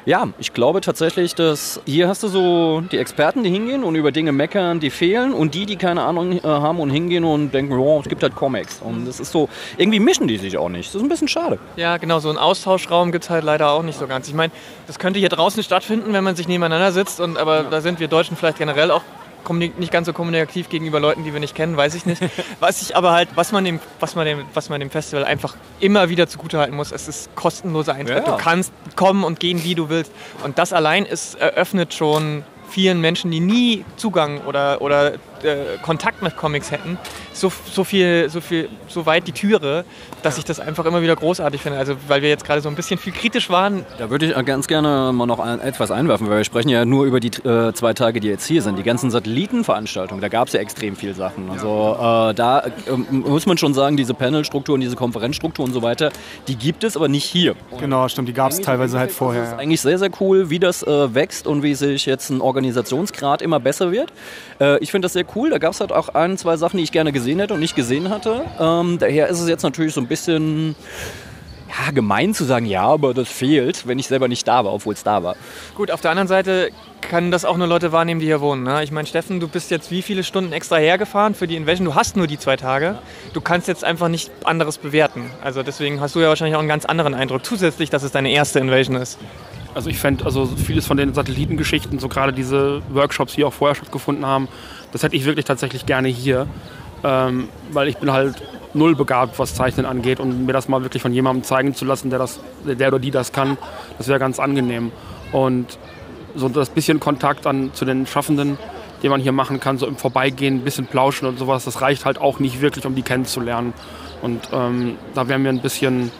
ja, 0.06 0.28
ich 0.38 0.52
glaube 0.52 0.80
tatsächlich, 0.80 1.34
dass 1.34 1.80
hier 1.86 2.08
hast 2.08 2.22
du 2.22 2.28
so 2.28 2.82
die 2.92 2.98
Experten, 2.98 3.42
die 3.42 3.50
hingehen 3.50 3.84
und 3.84 3.94
über 3.94 4.12
Dinge 4.12 4.32
meckern, 4.32 4.80
die 4.80 4.90
fehlen 4.90 5.32
und 5.32 5.54
die, 5.54 5.66
die 5.66 5.76
keine 5.76 6.02
Ahnung 6.02 6.32
äh, 6.32 6.40
haben 6.42 6.78
und 6.80 6.90
hingehen 6.90 7.24
und 7.24 7.52
denken, 7.52 7.72
oh, 7.74 8.00
es 8.00 8.08
gibt 8.08 8.22
halt 8.22 8.34
Comics. 8.34 8.80
Und 8.82 9.06
das 9.06 9.20
ist 9.20 9.32
so, 9.32 9.48
irgendwie 9.78 10.00
mischen 10.00 10.28
die 10.28 10.36
sich 10.36 10.58
auch 10.58 10.68
nicht. 10.68 10.88
Das 10.88 10.96
ist 10.96 11.02
ein 11.02 11.08
bisschen 11.08 11.28
schade. 11.28 11.58
Ja, 11.76 11.96
genau, 11.96 12.18
so 12.18 12.28
einen 12.28 12.38
Austauschraum 12.38 13.12
gibt 13.12 13.24
es 13.24 13.30
halt 13.30 13.44
leider 13.44 13.70
auch 13.70 13.82
nicht 13.82 13.98
so 13.98 14.06
ganz. 14.06 14.28
Ich 14.28 14.34
meine, 14.34 14.52
das 14.86 14.98
könnte 14.98 15.18
hier 15.18 15.28
draußen 15.30 15.62
stattfinden, 15.62 16.12
wenn 16.12 16.24
man 16.24 16.36
sich 16.36 16.48
nebeneinander 16.48 16.92
sitzt, 16.92 17.20
und, 17.20 17.38
aber 17.38 17.64
da 17.64 17.80
sind 17.80 18.00
wir 18.00 18.08
Deutschen 18.08 18.36
vielleicht 18.36 18.58
generell 18.58 18.90
auch 18.90 19.02
nicht 19.50 19.92
ganz 19.92 20.06
so 20.06 20.12
kommunikativ 20.12 20.68
gegenüber 20.68 21.00
Leuten, 21.00 21.24
die 21.24 21.32
wir 21.32 21.40
nicht 21.40 21.54
kennen, 21.54 21.76
weiß 21.76 21.94
ich 21.94 22.06
nicht. 22.06 22.22
was 22.60 22.82
ich 22.82 22.96
aber 22.96 23.12
halt, 23.12 23.28
was 23.34 23.52
man 23.52 23.64
dem, 23.64 23.80
was 24.00 24.14
man 24.14 24.26
dem, 24.26 24.44
was 24.54 24.68
man 24.68 24.80
dem 24.80 24.90
Festival 24.90 25.24
einfach 25.24 25.56
immer 25.80 26.08
wieder 26.08 26.26
zugutehalten 26.26 26.76
muss, 26.76 26.92
es 26.92 27.08
ist 27.08 27.34
kostenloser 27.34 27.94
Eintritt. 27.94 28.26
Ja. 28.26 28.36
Du 28.36 28.42
kannst 28.42 28.72
kommen 28.96 29.24
und 29.24 29.40
gehen, 29.40 29.62
wie 29.64 29.74
du 29.74 29.88
willst. 29.88 30.12
Und 30.42 30.58
das 30.58 30.72
allein 30.72 31.06
ist, 31.06 31.34
eröffnet 31.36 31.94
schon 31.94 32.44
vielen 32.68 33.00
Menschen, 33.00 33.30
die 33.30 33.40
nie 33.40 33.84
Zugang 33.96 34.40
oder, 34.42 34.82
oder 34.82 35.14
äh, 35.44 35.78
Kontakt 35.82 36.22
mit 36.22 36.36
Comics 36.36 36.70
hätten, 36.70 36.98
so, 37.32 37.52
so 37.70 37.84
viel, 37.84 38.28
so 38.28 38.40
viel, 38.40 38.68
so 38.88 39.06
weit 39.06 39.26
die 39.26 39.32
Türe, 39.32 39.84
dass 40.22 40.38
ich 40.38 40.44
das 40.44 40.60
einfach 40.60 40.84
immer 40.86 41.02
wieder 41.02 41.16
großartig 41.16 41.60
finde. 41.60 41.78
Also 41.78 41.96
weil 42.08 42.22
wir 42.22 42.28
jetzt 42.28 42.44
gerade 42.44 42.60
so 42.60 42.68
ein 42.68 42.74
bisschen 42.74 42.98
viel 42.98 43.12
kritisch 43.12 43.50
waren, 43.50 43.84
Da 43.98 44.10
würde 44.10 44.26
ich 44.26 44.46
ganz 44.46 44.66
gerne 44.66 45.12
mal 45.12 45.26
noch 45.26 45.38
ein, 45.40 45.60
etwas 45.60 45.90
einwerfen, 45.90 46.28
weil 46.28 46.38
wir 46.38 46.44
sprechen 46.44 46.68
ja 46.68 46.84
nur 46.84 47.04
über 47.04 47.20
die 47.20 47.28
äh, 47.46 47.72
zwei 47.72 47.92
Tage, 47.94 48.20
die 48.20 48.28
jetzt 48.28 48.46
hier 48.46 48.62
sind. 48.62 48.78
Die 48.78 48.82
ganzen 48.82 49.10
Satellitenveranstaltungen, 49.10 50.20
da 50.20 50.28
gab 50.28 50.48
es 50.48 50.54
ja 50.54 50.60
extrem 50.60 50.96
viel 50.96 51.14
Sachen. 51.14 51.50
Also 51.50 51.96
äh, 51.98 52.34
da 52.34 52.60
äh, 52.60 52.70
muss 53.10 53.46
man 53.46 53.58
schon 53.58 53.74
sagen, 53.74 53.96
diese 53.96 54.14
Panelstruktur 54.14 54.74
und 54.74 54.80
diese 54.80 54.96
Konferenzstruktur 54.96 55.64
und 55.64 55.72
so 55.72 55.82
weiter, 55.82 56.10
die 56.48 56.56
gibt 56.56 56.84
es 56.84 56.96
aber 56.96 57.08
nicht 57.08 57.24
hier. 57.24 57.54
Genau, 57.78 58.08
stimmt, 58.08 58.28
die 58.28 58.32
gab 58.32 58.50
es 58.52 58.60
teilweise 58.60 58.98
halt 58.98 59.08
Das 59.08 59.12
ist 59.12 59.18
vorher. 59.18 59.58
eigentlich 59.58 59.80
sehr, 59.80 59.98
sehr 59.98 60.10
cool, 60.20 60.50
wie 60.50 60.58
das 60.58 60.82
äh, 60.82 61.14
wächst 61.14 61.46
und 61.46 61.62
wie 61.62 61.74
sich 61.74 62.06
jetzt 62.06 62.30
ein 62.30 62.40
Organisationsgrad 62.40 63.42
immer 63.42 63.60
besser 63.60 63.92
wird. 63.92 64.12
Äh, 64.60 64.78
ich 64.78 64.90
finde 64.90 65.06
das 65.06 65.12
sehr 65.12 65.24
cool. 65.33 65.33
Da 65.50 65.58
gab 65.58 65.72
es 65.72 65.80
halt 65.80 65.92
auch 65.92 66.10
ein, 66.10 66.38
zwei 66.38 66.56
Sachen, 66.56 66.76
die 66.76 66.84
ich 66.84 66.92
gerne 66.92 67.12
gesehen 67.12 67.40
hätte 67.40 67.54
und 67.54 67.60
nicht 67.60 67.76
gesehen 67.76 68.10
hatte. 68.10 68.42
Ähm, 68.58 68.98
daher 68.98 69.28
ist 69.28 69.40
es 69.40 69.48
jetzt 69.48 69.62
natürlich 69.62 69.92
so 69.94 70.00
ein 70.00 70.06
bisschen 70.06 70.76
ja, 71.68 71.90
gemein 71.90 72.34
zu 72.34 72.44
sagen, 72.44 72.66
ja, 72.66 72.82
aber 72.82 73.14
das 73.14 73.28
fehlt, 73.28 73.86
wenn 73.86 73.98
ich 73.98 74.06
selber 74.06 74.28
nicht 74.28 74.46
da 74.46 74.64
war, 74.64 74.72
obwohl 74.72 74.94
es 74.94 75.02
da 75.02 75.22
war. 75.22 75.34
Gut, 75.74 75.90
auf 75.90 76.00
der 76.00 76.12
anderen 76.12 76.28
Seite 76.28 76.70
können 77.00 77.30
das 77.30 77.44
auch 77.44 77.56
nur 77.56 77.66
Leute 77.66 77.92
wahrnehmen, 77.92 78.20
die 78.20 78.26
hier 78.26 78.40
wohnen. 78.40 78.62
Ne? 78.62 78.82
Ich 78.84 78.92
meine, 78.92 79.06
Steffen, 79.06 79.40
du 79.40 79.48
bist 79.48 79.70
jetzt 79.70 79.90
wie 79.90 80.02
viele 80.02 80.22
Stunden 80.22 80.52
extra 80.52 80.76
hergefahren 80.76 81.34
für 81.34 81.46
die 81.46 81.56
Invasion? 81.56 81.84
Du 81.84 81.94
hast 81.94 82.16
nur 82.16 82.26
die 82.26 82.38
zwei 82.38 82.56
Tage. 82.56 82.98
Du 83.32 83.40
kannst 83.40 83.68
jetzt 83.68 83.84
einfach 83.84 84.08
nicht 84.08 84.30
anderes 84.44 84.78
bewerten. 84.78 85.30
Also 85.42 85.62
deswegen 85.62 86.00
hast 86.00 86.14
du 86.14 86.20
ja 86.20 86.28
wahrscheinlich 86.28 86.54
auch 86.54 86.60
einen 86.60 86.68
ganz 86.68 86.84
anderen 86.84 87.14
Eindruck. 87.14 87.44
Zusätzlich, 87.44 87.90
dass 87.90 88.02
es 88.02 88.12
deine 88.12 88.30
erste 88.30 88.60
Invasion 88.60 88.96
ist. 88.96 89.18
Also 89.74 89.90
ich 89.90 89.98
fände, 89.98 90.24
also 90.24 90.46
vieles 90.46 90.86
von 90.86 90.96
den 90.96 91.14
Satellitengeschichten, 91.14 91.98
so 91.98 92.08
gerade 92.08 92.32
diese 92.32 92.82
Workshops, 92.90 93.34
die 93.34 93.44
auch 93.44 93.52
vorher 93.52 93.74
stattgefunden 93.74 94.24
haben, 94.24 94.48
das 94.92 95.02
hätte 95.02 95.16
ich 95.16 95.24
wirklich 95.24 95.44
tatsächlich 95.44 95.84
gerne 95.86 96.08
hier. 96.08 96.46
Ähm, 97.02 97.48
weil 97.72 97.88
ich 97.88 97.98
bin 97.98 98.12
halt 98.12 98.42
null 98.72 98.94
begabt, 98.94 99.38
was 99.38 99.54
Zeichnen 99.54 99.84
angeht 99.86 100.20
und 100.20 100.46
mir 100.46 100.52
das 100.52 100.68
mal 100.68 100.82
wirklich 100.82 101.02
von 101.02 101.12
jemandem 101.12 101.44
zeigen 101.44 101.74
zu 101.74 101.84
lassen, 101.84 102.10
der, 102.10 102.18
das, 102.18 102.40
der 102.64 102.88
oder 102.88 102.98
die 102.98 103.10
das 103.10 103.32
kann, 103.32 103.58
das 103.98 104.08
wäre 104.08 104.18
ganz 104.18 104.38
angenehm. 104.38 104.90
Und 105.32 105.78
so 106.34 106.48
das 106.48 106.70
bisschen 106.70 107.00
Kontakt 107.00 107.46
an, 107.46 107.70
zu 107.74 107.84
den 107.84 108.06
Schaffenden, 108.06 108.58
den 109.02 109.10
man 109.10 109.20
hier 109.20 109.32
machen 109.32 109.60
kann, 109.60 109.78
so 109.78 109.86
im 109.86 109.96
Vorbeigehen, 109.96 110.56
ein 110.56 110.64
bisschen 110.64 110.86
plauschen 110.86 111.28
und 111.28 111.38
sowas, 111.38 111.64
das 111.64 111.82
reicht 111.82 112.04
halt 112.04 112.18
auch 112.18 112.38
nicht 112.38 112.60
wirklich, 112.60 112.86
um 112.86 112.94
die 112.94 113.02
kennenzulernen. 113.02 113.74
Und 114.22 114.48
ähm, 114.52 114.96
da 115.14 115.28
wäre 115.28 115.38
mir 115.38 115.50
ein 115.50 115.60
bisschen 115.60 116.10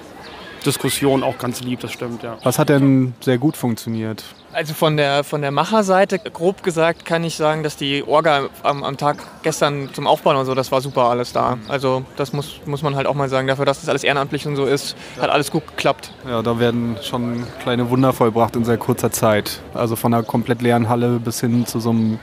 Diskussion 0.67 1.23
auch 1.23 1.39
ganz 1.39 1.61
lieb, 1.61 1.81
das 1.81 1.93
stimmt, 1.93 2.23
ja. 2.23 2.37
Was 2.43 2.59
hat 2.59 2.69
denn 2.69 3.15
sehr 3.21 3.39
gut 3.39 3.57
funktioniert? 3.57 4.25
Also 4.53 4.73
von 4.73 4.97
der, 4.97 5.25
von 5.25 5.43
der 5.43 5.51
Macherseite, 5.51 6.19
grob 6.19 6.63
gesagt, 6.63 7.05
kann 7.05 7.25
ich 7.25 7.35
sagen, 7.35 7.65
dass 7.65 7.77
die 7.77 8.05
Orga 8.07 8.49
am, 8.63 8.85
am 8.85 8.97
Tag 8.97 9.17
gestern 9.43 9.93
zum 9.93 10.07
Aufbauen 10.07 10.37
und 10.37 10.47
so, 10.47 10.55
das 10.55 10.71
war 10.71 10.81
super 10.81 11.11
alles 11.11 11.33
da. 11.33 11.59
Also 11.69 12.05
das 12.17 12.33
muss, 12.33 12.61
muss 12.65 12.83
man 12.83 12.95
halt 12.95 13.09
auch 13.09 13.15
mal 13.15 13.29
sagen. 13.29 13.49
Dafür, 13.49 13.65
dass 13.65 13.81
das 13.81 13.89
alles 13.89 14.05
ehrenamtlich 14.05 14.47
und 14.47 14.55
so 14.55 14.65
ist, 14.65 14.97
hat 15.21 15.31
alles 15.31 15.51
gut 15.51 15.67
geklappt. 15.67 16.13
Ja, 16.29 16.41
da 16.43 16.61
werden 16.61 16.97
schon 17.03 17.45
kleine 17.63 17.91
Wunder 17.91 18.13
vollbracht 18.13 18.55
in 18.55 18.65
sehr 18.65 18.79
kurzer 18.79 19.11
Zeit. 19.11 19.61
Also 19.75 19.97
von 19.97 20.15
einer 20.15 20.23
komplett 20.23 20.63
leeren 20.63 20.89
Halle 20.89 21.19
bis 21.19 21.41
hin 21.41 21.67
zu 21.67 21.81
so 21.81 21.91
einem 21.91 22.21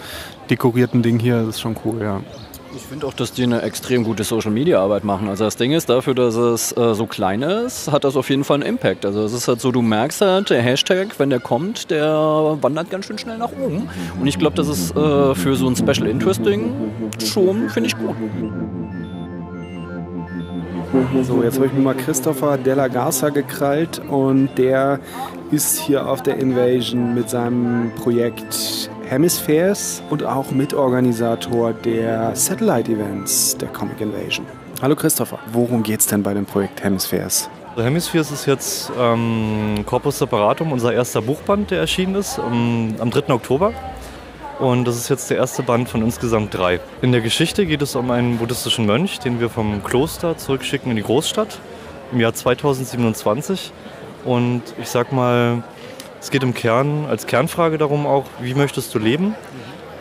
dekorierten 0.49 1.03
Ding 1.03 1.19
hier, 1.19 1.39
das 1.39 1.55
ist 1.55 1.61
schon 1.61 1.75
cool, 1.83 2.01
ja. 2.01 2.21
Ich 2.73 2.83
finde 2.83 3.05
auch, 3.05 3.13
dass 3.13 3.33
die 3.33 3.43
eine 3.43 3.63
extrem 3.63 4.03
gute 4.03 4.23
Social-Media-Arbeit 4.23 5.03
machen. 5.03 5.27
Also 5.27 5.43
das 5.43 5.57
Ding 5.57 5.73
ist, 5.73 5.89
dafür, 5.89 6.15
dass 6.15 6.35
es 6.35 6.75
äh, 6.77 6.93
so 6.93 7.05
klein 7.05 7.41
ist, 7.41 7.91
hat 7.91 8.05
das 8.05 8.15
auf 8.15 8.29
jeden 8.29 8.43
Fall 8.45 8.55
einen 8.55 8.69
Impact. 8.69 9.05
Also 9.05 9.23
es 9.23 9.33
ist 9.33 9.47
halt 9.47 9.59
so, 9.59 9.71
du 9.71 9.81
merkst 9.81 10.21
halt, 10.21 10.49
der 10.49 10.61
Hashtag, 10.61 11.19
wenn 11.19 11.29
der 11.29 11.39
kommt, 11.39 11.91
der 11.91 12.07
wandert 12.61 12.89
ganz 12.89 13.05
schön 13.05 13.17
schnell 13.17 13.37
nach 13.37 13.51
oben. 13.51 13.89
Und 14.19 14.27
ich 14.27 14.39
glaube, 14.39 14.55
das 14.55 14.69
ist 14.69 14.95
äh, 14.95 15.35
für 15.35 15.55
so 15.55 15.67
ein 15.67 15.75
Special 15.75 16.07
Interesting 16.07 16.71
schon, 17.19 17.69
finde 17.69 17.87
ich 17.87 17.97
gut. 17.97 18.15
So, 21.23 21.41
jetzt 21.43 21.55
habe 21.55 21.67
ich 21.67 21.73
mir 21.73 21.81
mal 21.81 21.95
Christopher 21.95 22.57
Della 22.57 22.87
Garza 22.87 23.29
gekrallt 23.29 24.01
und 24.09 24.49
der 24.57 24.99
ist 25.49 25.79
hier 25.79 26.07
auf 26.07 26.21
der 26.21 26.37
Invasion 26.37 27.13
mit 27.13 27.29
seinem 27.29 27.91
Projekt 27.95 28.89
Hemispheres 29.11 30.01
und 30.09 30.23
auch 30.23 30.51
Mitorganisator 30.51 31.73
der 31.73 32.33
Satellite 32.33 32.93
Events 32.93 33.57
der 33.57 33.67
Comic 33.67 33.99
Invasion. 33.99 34.45
Hallo 34.81 34.95
Christopher, 34.95 35.37
worum 35.51 35.83
geht's 35.83 36.07
denn 36.07 36.23
bei 36.23 36.33
dem 36.33 36.45
Projekt 36.45 36.81
Hemispheres? 36.81 37.49
Also 37.71 37.83
Hemispheres 37.83 38.31
ist 38.31 38.45
jetzt 38.45 38.89
ähm, 38.97 39.83
Corpus 39.85 40.19
Separatum, 40.19 40.71
unser 40.71 40.93
erster 40.93 41.21
Buchband, 41.21 41.71
der 41.71 41.79
erschienen 41.79 42.15
ist, 42.15 42.37
ähm, 42.37 42.95
am 42.99 43.11
3. 43.11 43.33
Oktober. 43.33 43.73
Und 44.59 44.85
das 44.85 44.95
ist 44.95 45.09
jetzt 45.09 45.29
der 45.29 45.35
erste 45.35 45.61
Band 45.61 45.89
von 45.89 46.01
insgesamt 46.03 46.53
drei. 46.53 46.79
In 47.01 47.11
der 47.11 47.19
Geschichte 47.19 47.65
geht 47.65 47.81
es 47.81 47.97
um 47.97 48.11
einen 48.11 48.37
buddhistischen 48.37 48.85
Mönch, 48.85 49.19
den 49.19 49.41
wir 49.41 49.49
vom 49.49 49.83
Kloster 49.83 50.37
zurückschicken 50.37 50.89
in 50.89 50.95
die 50.95 51.03
Großstadt 51.03 51.59
im 52.13 52.21
Jahr 52.21 52.33
2027. 52.33 53.73
Und 54.23 54.61
ich 54.79 54.87
sag 54.87 55.11
mal, 55.11 55.63
es 56.21 56.29
geht 56.29 56.43
im 56.43 56.53
Kern 56.53 57.07
als 57.09 57.25
Kernfrage 57.25 57.77
darum 57.77 58.05
auch, 58.05 58.25
wie 58.39 58.53
möchtest 58.53 58.93
du 58.93 58.99
leben, 58.99 59.35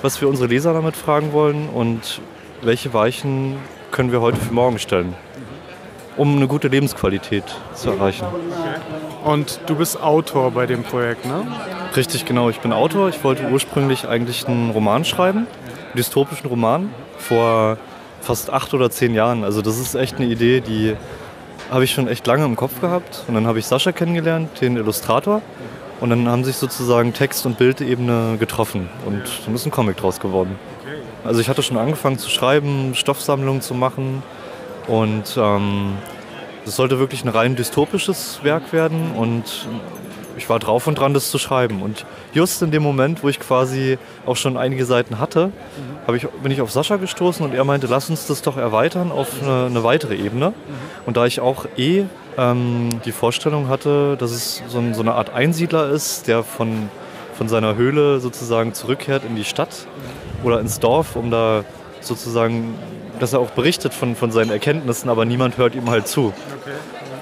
was 0.02 0.20
wir 0.20 0.28
unsere 0.28 0.48
Leser 0.48 0.74
damit 0.74 0.94
fragen 0.94 1.33
wollen 1.33 1.68
und 1.68 2.20
welche 2.62 2.92
Weichen 2.92 3.56
können 3.90 4.12
wir 4.12 4.20
heute 4.20 4.37
für 4.37 4.52
morgen 4.52 4.78
stellen, 4.78 5.14
um 6.16 6.37
eine 6.37 6.46
gute 6.46 6.68
Lebensqualität 6.68 7.44
zu 7.74 7.90
erreichen. 7.90 8.26
Und 9.24 9.61
du 9.66 9.74
bist 9.74 10.02
Autor 10.02 10.50
bei 10.50 10.66
dem 10.66 10.83
Projekt, 10.83 11.24
ne? 11.24 11.46
Richtig, 11.96 12.24
genau. 12.24 12.50
Ich 12.50 12.61
bin 12.61 12.72
Autor. 12.72 13.09
Ich 13.09 13.22
wollte 13.24 13.48
ursprünglich 13.50 14.06
eigentlich 14.06 14.46
einen 14.46 14.70
Roman 14.70 15.04
schreiben, 15.04 15.38
einen 15.38 15.96
dystopischen 15.96 16.48
Roman, 16.48 16.90
vor 17.18 17.78
fast 18.20 18.50
acht 18.50 18.72
oder 18.74 18.90
zehn 18.90 19.14
Jahren. 19.14 19.44
Also 19.44 19.62
das 19.62 19.78
ist 19.78 19.94
echt 19.94 20.16
eine 20.16 20.26
Idee, 20.26 20.61
die 20.61 20.96
habe 21.70 21.85
ich 21.85 21.92
schon 21.92 22.09
echt 22.09 22.26
lange 22.26 22.44
im 22.44 22.56
Kopf 22.56 22.80
gehabt. 22.80 23.24
Und 23.26 23.35
dann 23.35 23.46
habe 23.46 23.59
ich 23.59 23.66
Sascha 23.66 23.92
kennengelernt, 23.92 24.61
den 24.61 24.76
Illustrator. 24.76 25.42
Und 26.00 26.10
dann 26.10 26.28
haben 26.28 26.44
sich 26.44 26.56
sozusagen 26.56 27.12
Text- 27.12 27.44
und 27.44 27.58
Bildebene 27.58 28.36
getroffen. 28.38 28.88
Und 29.04 29.22
dann 29.44 29.54
ist 29.54 29.66
ein 29.66 29.70
Comic 29.70 29.98
draus 29.98 30.18
geworden. 30.18 30.58
Also 31.24 31.40
ich 31.40 31.48
hatte 31.48 31.62
schon 31.62 31.76
angefangen 31.76 32.18
zu 32.18 32.30
schreiben, 32.30 32.94
Stoffsammlungen 32.94 33.60
zu 33.60 33.74
machen. 33.74 34.22
Und 34.86 35.36
ähm, 35.36 35.92
es 36.64 36.76
sollte 36.76 36.98
wirklich 36.98 37.24
ein 37.24 37.28
rein 37.28 37.54
dystopisches 37.54 38.40
Werk 38.42 38.72
werden. 38.72 39.12
Und 39.12 39.68
ich 40.36 40.48
war 40.48 40.58
drauf 40.58 40.86
und 40.86 40.98
dran, 40.98 41.14
das 41.14 41.30
zu 41.30 41.38
schreiben. 41.38 41.82
Und 41.82 42.06
just 42.32 42.62
in 42.62 42.70
dem 42.70 42.82
Moment, 42.82 43.22
wo 43.22 43.28
ich 43.28 43.40
quasi 43.40 43.98
auch 44.26 44.36
schon 44.36 44.56
einige 44.56 44.84
Seiten 44.84 45.18
hatte, 45.18 45.50
ich, 46.14 46.26
bin 46.42 46.50
ich 46.50 46.60
auf 46.60 46.70
Sascha 46.70 46.96
gestoßen 46.96 47.44
und 47.44 47.54
er 47.54 47.64
meinte, 47.64 47.86
lass 47.86 48.10
uns 48.10 48.26
das 48.26 48.42
doch 48.42 48.56
erweitern 48.56 49.12
auf 49.12 49.28
eine, 49.42 49.66
eine 49.66 49.84
weitere 49.84 50.16
Ebene. 50.16 50.52
Und 51.06 51.16
da 51.16 51.26
ich 51.26 51.40
auch 51.40 51.66
eh 51.76 52.04
ähm, 52.36 52.88
die 53.04 53.12
Vorstellung 53.12 53.68
hatte, 53.68 54.16
dass 54.16 54.30
es 54.30 54.62
so, 54.68 54.78
ein, 54.78 54.94
so, 54.94 55.02
eine 55.02 55.14
Art 55.14 55.30
Einsiedler 55.30 55.88
ist, 55.90 56.26
der 56.26 56.42
von, 56.42 56.88
von 57.34 57.48
seiner 57.48 57.76
Höhle 57.76 58.20
sozusagen 58.20 58.74
zurückkehrt 58.74 59.24
in 59.24 59.36
die 59.36 59.44
Stadt 59.44 59.86
oder 60.42 60.60
ins 60.60 60.80
Dorf, 60.80 61.16
um 61.16 61.30
da 61.30 61.64
sozusagen, 62.00 62.74
dass 63.18 63.32
er 63.32 63.40
auch 63.40 63.50
berichtet 63.50 63.92
von, 63.92 64.16
von 64.16 64.30
seinen 64.32 64.50
Erkenntnissen, 64.50 65.10
aber 65.10 65.24
niemand 65.24 65.58
hört 65.58 65.74
ihm 65.74 65.90
halt 65.90 66.08
zu. 66.08 66.32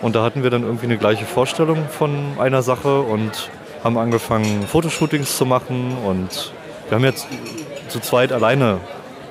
Und 0.01 0.15
da 0.15 0.23
hatten 0.23 0.43
wir 0.43 0.51
dann 0.51 0.63
irgendwie 0.63 0.87
eine 0.87 0.99
gleiche 0.99 1.25
Vorstellung 1.25 1.89
von 1.89 2.39
einer 2.39 2.63
Sache 2.63 3.01
und 3.01 3.51
haben 3.83 3.99
angefangen, 3.99 4.67
Fotoshootings 4.67 5.37
zu 5.37 5.47
machen. 5.47 5.97
Und 6.05 6.53
wir 6.89 6.97
haben 6.97 7.05
jetzt 7.05 7.27
zu 7.89 8.01
zweit 8.01 8.33
alleine 8.33 8.79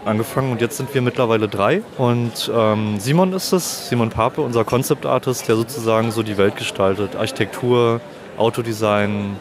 angefangen 0.05 0.51
und 0.51 0.61
jetzt 0.61 0.77
sind 0.77 0.93
wir 0.93 1.01
mittlerweile 1.01 1.47
drei. 1.47 1.81
Und 1.97 2.51
ähm, 2.53 2.99
Simon 2.99 3.33
ist 3.33 3.51
es, 3.51 3.89
Simon 3.89 4.09
Pape, 4.09 4.41
unser 4.41 4.63
Concept 4.63 5.05
Artist, 5.05 5.47
der 5.47 5.55
sozusagen 5.55 6.11
so 6.11 6.23
die 6.23 6.37
Welt 6.37 6.55
gestaltet. 6.55 7.15
Architektur, 7.15 8.01
Autodesign, 8.37 9.35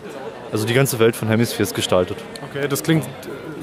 also 0.53 0.67
die 0.67 0.75
ganze 0.75 0.99
Welt 0.99 1.17
von 1.17 1.29
Hemispheres 1.29 1.73
gestaltet. 1.73 2.19
Okay, 2.51 2.69
das 2.69 2.83
klingt 2.83 3.05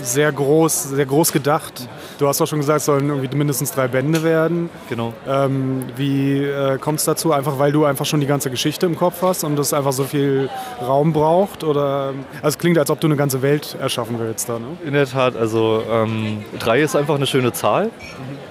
sehr 0.03 0.31
groß, 0.31 0.83
sehr 0.89 1.05
groß 1.05 1.31
gedacht. 1.31 1.87
Du 2.19 2.27
hast 2.27 2.41
auch 2.41 2.47
schon 2.47 2.59
gesagt, 2.59 2.79
es 2.79 2.85
sollen 2.85 3.09
irgendwie 3.09 3.35
mindestens 3.35 3.71
drei 3.71 3.87
Bände 3.87 4.23
werden. 4.23 4.69
Genau. 4.89 5.13
Ähm, 5.27 5.83
wie 5.95 6.43
äh, 6.43 6.77
kommt 6.77 6.99
es 6.99 7.05
dazu? 7.05 7.31
Einfach 7.31 7.59
weil 7.59 7.71
du 7.71 7.85
einfach 7.85 8.05
schon 8.05 8.19
die 8.19 8.27
ganze 8.27 8.49
Geschichte 8.49 8.85
im 8.85 8.95
Kopf 8.95 9.21
hast 9.21 9.43
und 9.43 9.55
das 9.55 9.73
einfach 9.73 9.93
so 9.93 10.03
viel 10.03 10.49
Raum 10.81 11.13
braucht? 11.13 11.63
Oder 11.63 12.13
also 12.35 12.47
es 12.47 12.57
klingt, 12.57 12.77
als 12.77 12.89
ob 12.89 12.99
du 12.99 13.07
eine 13.07 13.15
ganze 13.15 13.41
Welt 13.41 13.77
erschaffen 13.79 14.19
willst 14.19 14.49
da, 14.49 14.59
ne? 14.59 14.65
In 14.85 14.93
der 14.93 15.07
Tat, 15.07 15.35
also 15.35 15.83
ähm, 15.89 16.43
drei 16.59 16.81
ist 16.81 16.95
einfach 16.95 17.15
eine 17.15 17.25
schöne 17.25 17.53
Zahl. 17.53 17.89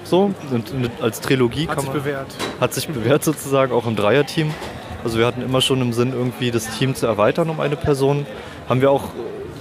So, 0.04 0.32
und 0.50 0.72
als 1.00 1.20
Trilogie 1.20 1.68
hat 1.68 1.76
kann 1.76 1.84
sich 1.84 1.92
man, 1.92 2.02
bewährt. 2.02 2.26
hat 2.60 2.74
sich 2.74 2.88
bewährt 2.88 3.24
sozusagen 3.24 3.72
auch 3.72 3.86
im 3.86 3.96
Dreierteam. 3.96 4.52
Also 5.04 5.18
wir 5.18 5.26
hatten 5.26 5.42
immer 5.42 5.60
schon 5.60 5.80
im 5.80 5.92
Sinn, 5.92 6.12
irgendwie 6.12 6.50
das 6.50 6.78
Team 6.78 6.94
zu 6.94 7.06
erweitern 7.06 7.50
um 7.50 7.60
eine 7.60 7.76
Person. 7.76 8.26
Haben 8.68 8.80
wir 8.80 8.90
auch 8.90 9.04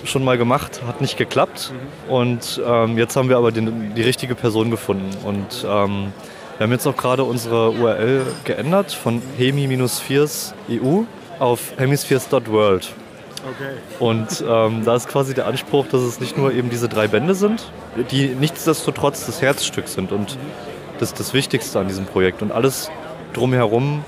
schon 0.06 0.24
mal 0.24 0.38
gemacht, 0.38 0.82
hat 0.88 1.02
nicht 1.02 1.18
geklappt. 1.18 1.74
Und 2.08 2.62
ähm, 2.66 2.98
jetzt 2.98 3.16
haben 3.16 3.30
wir 3.30 3.38
aber 3.38 3.52
den, 3.52 3.94
die 3.96 4.02
richtige 4.02 4.36
Person 4.36 4.72
gefunden. 4.72 5.10
Und 5.26 5.66
ähm, 5.68 6.14
wir 6.58 6.66
haben 6.66 6.72
jetzt 6.72 6.86
auch 6.88 6.98
gerade 6.98 7.24
unsere 7.24 7.72
URL 7.72 8.26
geändert 8.44 8.92
von 8.92 9.22
hemi-spheres.eu 9.38 11.04
auf 11.40 11.74
hemispheres.world. 11.78 12.94
Okay. 13.44 13.74
Und 14.00 14.44
ähm, 14.48 14.86
da 14.86 14.96
ist 14.96 15.08
quasi 15.08 15.34
der 15.34 15.48
Anspruch, 15.48 15.88
dass 15.88 16.02
es 16.02 16.20
nicht 16.20 16.38
nur 16.38 16.54
eben 16.54 16.70
diese 16.70 16.88
drei 16.88 17.08
Bände 17.08 17.34
sind, 17.34 17.72
die 18.12 18.28
nichtsdestotrotz 18.28 19.26
das 19.26 19.42
Herzstück 19.42 19.88
sind 19.88 20.12
und 20.12 20.38
das, 21.00 21.14
das 21.16 21.34
Wichtigste 21.34 21.80
an 21.80 21.88
diesem 21.88 22.06
Projekt. 22.06 22.44
Und 22.44 22.52
alles 22.52 22.92
drumherum 23.34 24.04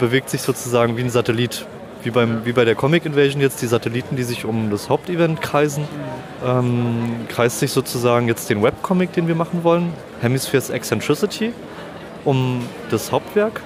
bewegt 0.00 0.30
sich 0.30 0.42
sozusagen 0.42 0.96
wie 0.96 1.02
ein 1.02 1.10
Satellit. 1.10 1.66
Wie, 2.04 2.10
beim, 2.10 2.44
wie 2.44 2.52
bei 2.52 2.64
der 2.64 2.74
Comic 2.74 3.06
Invasion 3.06 3.40
jetzt 3.40 3.62
die 3.62 3.66
Satelliten, 3.66 4.16
die 4.16 4.24
sich 4.24 4.44
um 4.44 4.70
das 4.70 4.88
Hauptevent 4.88 5.40
kreisen, 5.40 5.84
ähm, 6.44 7.26
kreist 7.28 7.60
sich 7.60 7.70
sozusagen 7.70 8.26
jetzt 8.26 8.50
den 8.50 8.62
Webcomic, 8.62 9.12
den 9.12 9.28
wir 9.28 9.36
machen 9.36 9.62
wollen, 9.62 9.92
Hemispheres 10.20 10.70
Eccentricity, 10.70 11.52
um 12.24 12.66
das 12.90 13.12
Hauptwerk 13.12 13.60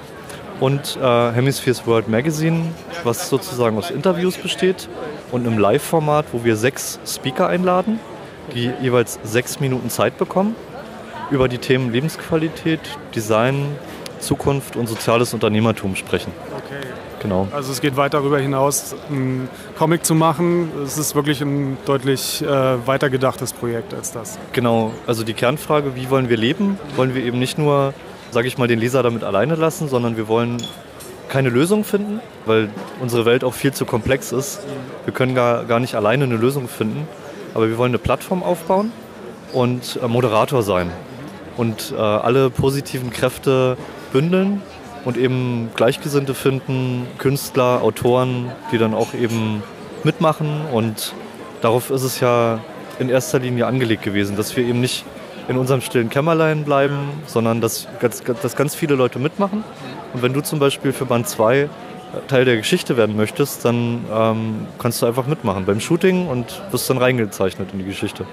und 0.60 0.98
äh, 1.00 1.32
Hemispheres 1.32 1.86
World 1.86 2.08
Magazine, 2.08 2.66
was 3.04 3.30
sozusagen 3.30 3.78
aus 3.78 3.90
Interviews 3.90 4.36
besteht 4.36 4.88
und 5.32 5.46
einem 5.46 5.58
Live-Format, 5.58 6.26
wo 6.32 6.44
wir 6.44 6.56
sechs 6.56 6.98
Speaker 7.06 7.48
einladen, 7.48 8.00
die 8.54 8.70
jeweils 8.82 9.18
sechs 9.24 9.60
Minuten 9.60 9.88
Zeit 9.88 10.18
bekommen, 10.18 10.54
über 11.30 11.48
die 11.48 11.58
Themen 11.58 11.90
Lebensqualität, 11.90 12.80
Design, 13.14 13.66
Zukunft 14.20 14.76
und 14.76 14.88
soziales 14.88 15.34
Unternehmertum 15.34 15.96
sprechen. 15.96 16.32
Okay. 16.56 16.86
Genau. 17.20 17.48
Also 17.52 17.72
es 17.72 17.80
geht 17.80 17.96
weit 17.96 18.14
darüber 18.14 18.38
hinaus, 18.38 18.94
einen 19.08 19.48
Comic 19.78 20.04
zu 20.04 20.14
machen. 20.14 20.70
Es 20.84 20.98
ist 20.98 21.14
wirklich 21.14 21.40
ein 21.40 21.78
deutlich 21.86 22.42
äh, 22.42 22.86
weiter 22.86 23.10
gedachtes 23.10 23.52
Projekt 23.52 23.94
als 23.94 24.12
das. 24.12 24.38
Genau, 24.52 24.92
also 25.06 25.24
die 25.24 25.34
Kernfrage, 25.34 25.96
wie 25.96 26.10
wollen 26.10 26.28
wir 26.28 26.36
leben, 26.36 26.78
wollen 26.94 27.14
wir 27.14 27.24
eben 27.24 27.38
nicht 27.38 27.58
nur, 27.58 27.94
sage 28.30 28.48
ich 28.48 28.58
mal, 28.58 28.68
den 28.68 28.78
Leser 28.78 29.02
damit 29.02 29.24
alleine 29.24 29.54
lassen, 29.54 29.88
sondern 29.88 30.16
wir 30.16 30.28
wollen 30.28 30.62
keine 31.28 31.48
Lösung 31.48 31.84
finden, 31.84 32.20
weil 32.44 32.68
unsere 33.00 33.24
Welt 33.24 33.44
auch 33.44 33.54
viel 33.54 33.72
zu 33.72 33.84
komplex 33.84 34.32
ist. 34.32 34.60
Wir 35.04 35.12
können 35.12 35.34
gar, 35.34 35.64
gar 35.64 35.80
nicht 35.80 35.94
alleine 35.94 36.24
eine 36.24 36.36
Lösung 36.36 36.68
finden, 36.68 37.08
aber 37.54 37.68
wir 37.68 37.78
wollen 37.78 37.90
eine 37.90 37.98
Plattform 37.98 38.42
aufbauen 38.42 38.92
und 39.52 39.98
äh, 40.02 40.06
Moderator 40.06 40.62
sein 40.62 40.90
und 41.56 41.92
äh, 41.96 42.00
alle 42.00 42.50
positiven 42.50 43.10
Kräfte 43.10 43.76
bündeln 44.12 44.62
und 45.06 45.16
eben 45.16 45.70
Gleichgesinnte 45.74 46.34
finden, 46.34 47.06
Künstler, 47.16 47.80
Autoren, 47.82 48.50
die 48.72 48.76
dann 48.78 48.92
auch 48.92 49.14
eben 49.14 49.62
mitmachen. 50.04 50.60
Und 50.72 51.14
darauf 51.62 51.90
ist 51.90 52.02
es 52.02 52.20
ja 52.20 52.58
in 52.98 53.08
erster 53.08 53.38
Linie 53.38 53.66
angelegt 53.66 54.02
gewesen, 54.02 54.36
dass 54.36 54.54
wir 54.56 54.64
eben 54.64 54.80
nicht 54.80 55.04
in 55.48 55.56
unserem 55.56 55.80
stillen 55.80 56.10
Kämmerlein 56.10 56.64
bleiben, 56.64 57.08
sondern 57.26 57.60
dass, 57.60 57.86
ganz- 58.00 58.22
dass 58.42 58.56
ganz 58.56 58.74
viele 58.74 58.94
Leute 58.96 59.18
mitmachen. 59.18 59.64
Und 60.12 60.22
wenn 60.22 60.32
du 60.32 60.40
zum 60.42 60.58
Beispiel 60.58 60.92
für 60.92 61.06
Band 61.06 61.28
2 61.28 61.68
Teil 62.28 62.44
der 62.44 62.56
Geschichte 62.56 62.96
werden 62.96 63.16
möchtest, 63.16 63.64
dann 63.64 64.04
ähm, 64.12 64.66
kannst 64.78 65.02
du 65.02 65.06
einfach 65.06 65.26
mitmachen 65.26 65.66
beim 65.66 65.80
Shooting 65.80 66.26
und 66.28 66.62
wirst 66.70 66.88
dann 66.90 66.98
reingezeichnet 66.98 67.68
in 67.72 67.78
die 67.80 67.84
Geschichte. 67.84 68.24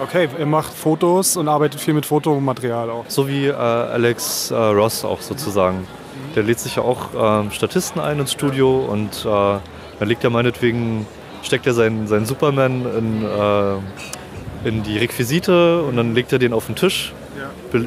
Okay, 0.00 0.28
ihr 0.38 0.46
macht 0.46 0.72
Fotos 0.72 1.36
und 1.36 1.48
arbeitet 1.48 1.80
viel 1.80 1.94
mit 1.94 2.06
Fotomaterial 2.06 2.88
auch. 2.90 3.04
So 3.08 3.28
wie 3.28 3.46
äh, 3.46 3.52
Alex 3.52 4.50
äh, 4.50 4.54
Ross 4.54 5.04
auch 5.04 5.20
sozusagen. 5.20 5.86
Der 6.34 6.42
lädt 6.42 6.60
sich 6.60 6.76
ja 6.76 6.82
auch 6.82 7.08
ähm, 7.16 7.50
Statisten 7.50 8.00
ein 8.00 8.18
ins 8.18 8.32
Studio 8.32 8.78
und 8.80 9.24
äh, 9.24 9.58
dann 9.98 10.08
legt 10.08 10.24
er 10.24 10.30
meinetwegen, 10.30 11.06
steckt 11.42 11.66
er 11.66 11.74
seinen, 11.74 12.06
seinen 12.06 12.26
Superman 12.26 12.86
in, 12.96 13.24
äh, 13.24 14.68
in 14.68 14.82
die 14.82 14.98
Requisite 14.98 15.82
und 15.82 15.96
dann 15.96 16.14
legt 16.14 16.32
er 16.32 16.38
den 16.38 16.52
auf 16.52 16.66
den 16.66 16.76
Tisch, 16.76 17.12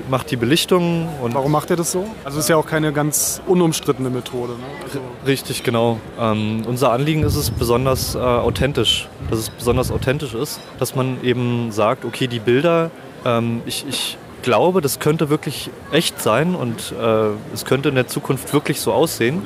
macht 0.10 0.32
die 0.32 0.36
Belichtung 0.36 1.10
und 1.22 1.34
Warum 1.36 1.52
macht 1.52 1.70
ihr 1.70 1.76
das 1.76 1.92
so? 1.92 2.08
Also 2.24 2.40
ist 2.40 2.50
ja 2.50 2.56
auch 2.56 2.66
keine 2.66 2.94
ganz 2.94 3.42
unumstrittene 3.46 4.10
Methode. 4.10 4.54
Ne? 4.54 4.64
Also, 4.84 5.00
Richtig, 5.26 5.64
genau. 5.64 6.00
Ähm, 6.20 6.64
unser 6.68 6.92
Anliegen 6.92 7.24
ist 7.24 7.36
es 7.36 7.52
besonders 7.52 8.16
äh, 8.16 8.20
authentisch, 8.20 9.08
dass 9.30 9.40
es 9.40 9.50
besonders 9.50 9.92
authentisch 9.92 10.34
ist, 10.34 10.60
dass 10.80 10.96
man 10.96 11.18
eben 11.24 11.72
sagt, 11.72 12.06
okay, 12.06 12.28
die 12.28 12.40
Bilder, 12.40 12.92
ähm, 13.26 13.62
ich, 13.66 13.86
ich 13.88 14.18
glaube, 14.44 14.82
das 14.82 15.00
könnte 15.00 15.30
wirklich 15.30 15.72
echt 15.92 16.22
sein 16.22 16.54
und 16.54 16.94
äh, 17.00 17.30
es 17.54 17.66
könnte 17.66 17.90
in 17.90 17.96
der 17.96 18.08
Zukunft 18.08 18.54
wirklich 18.54 18.80
so 18.80 18.94
aussehen, 18.94 19.42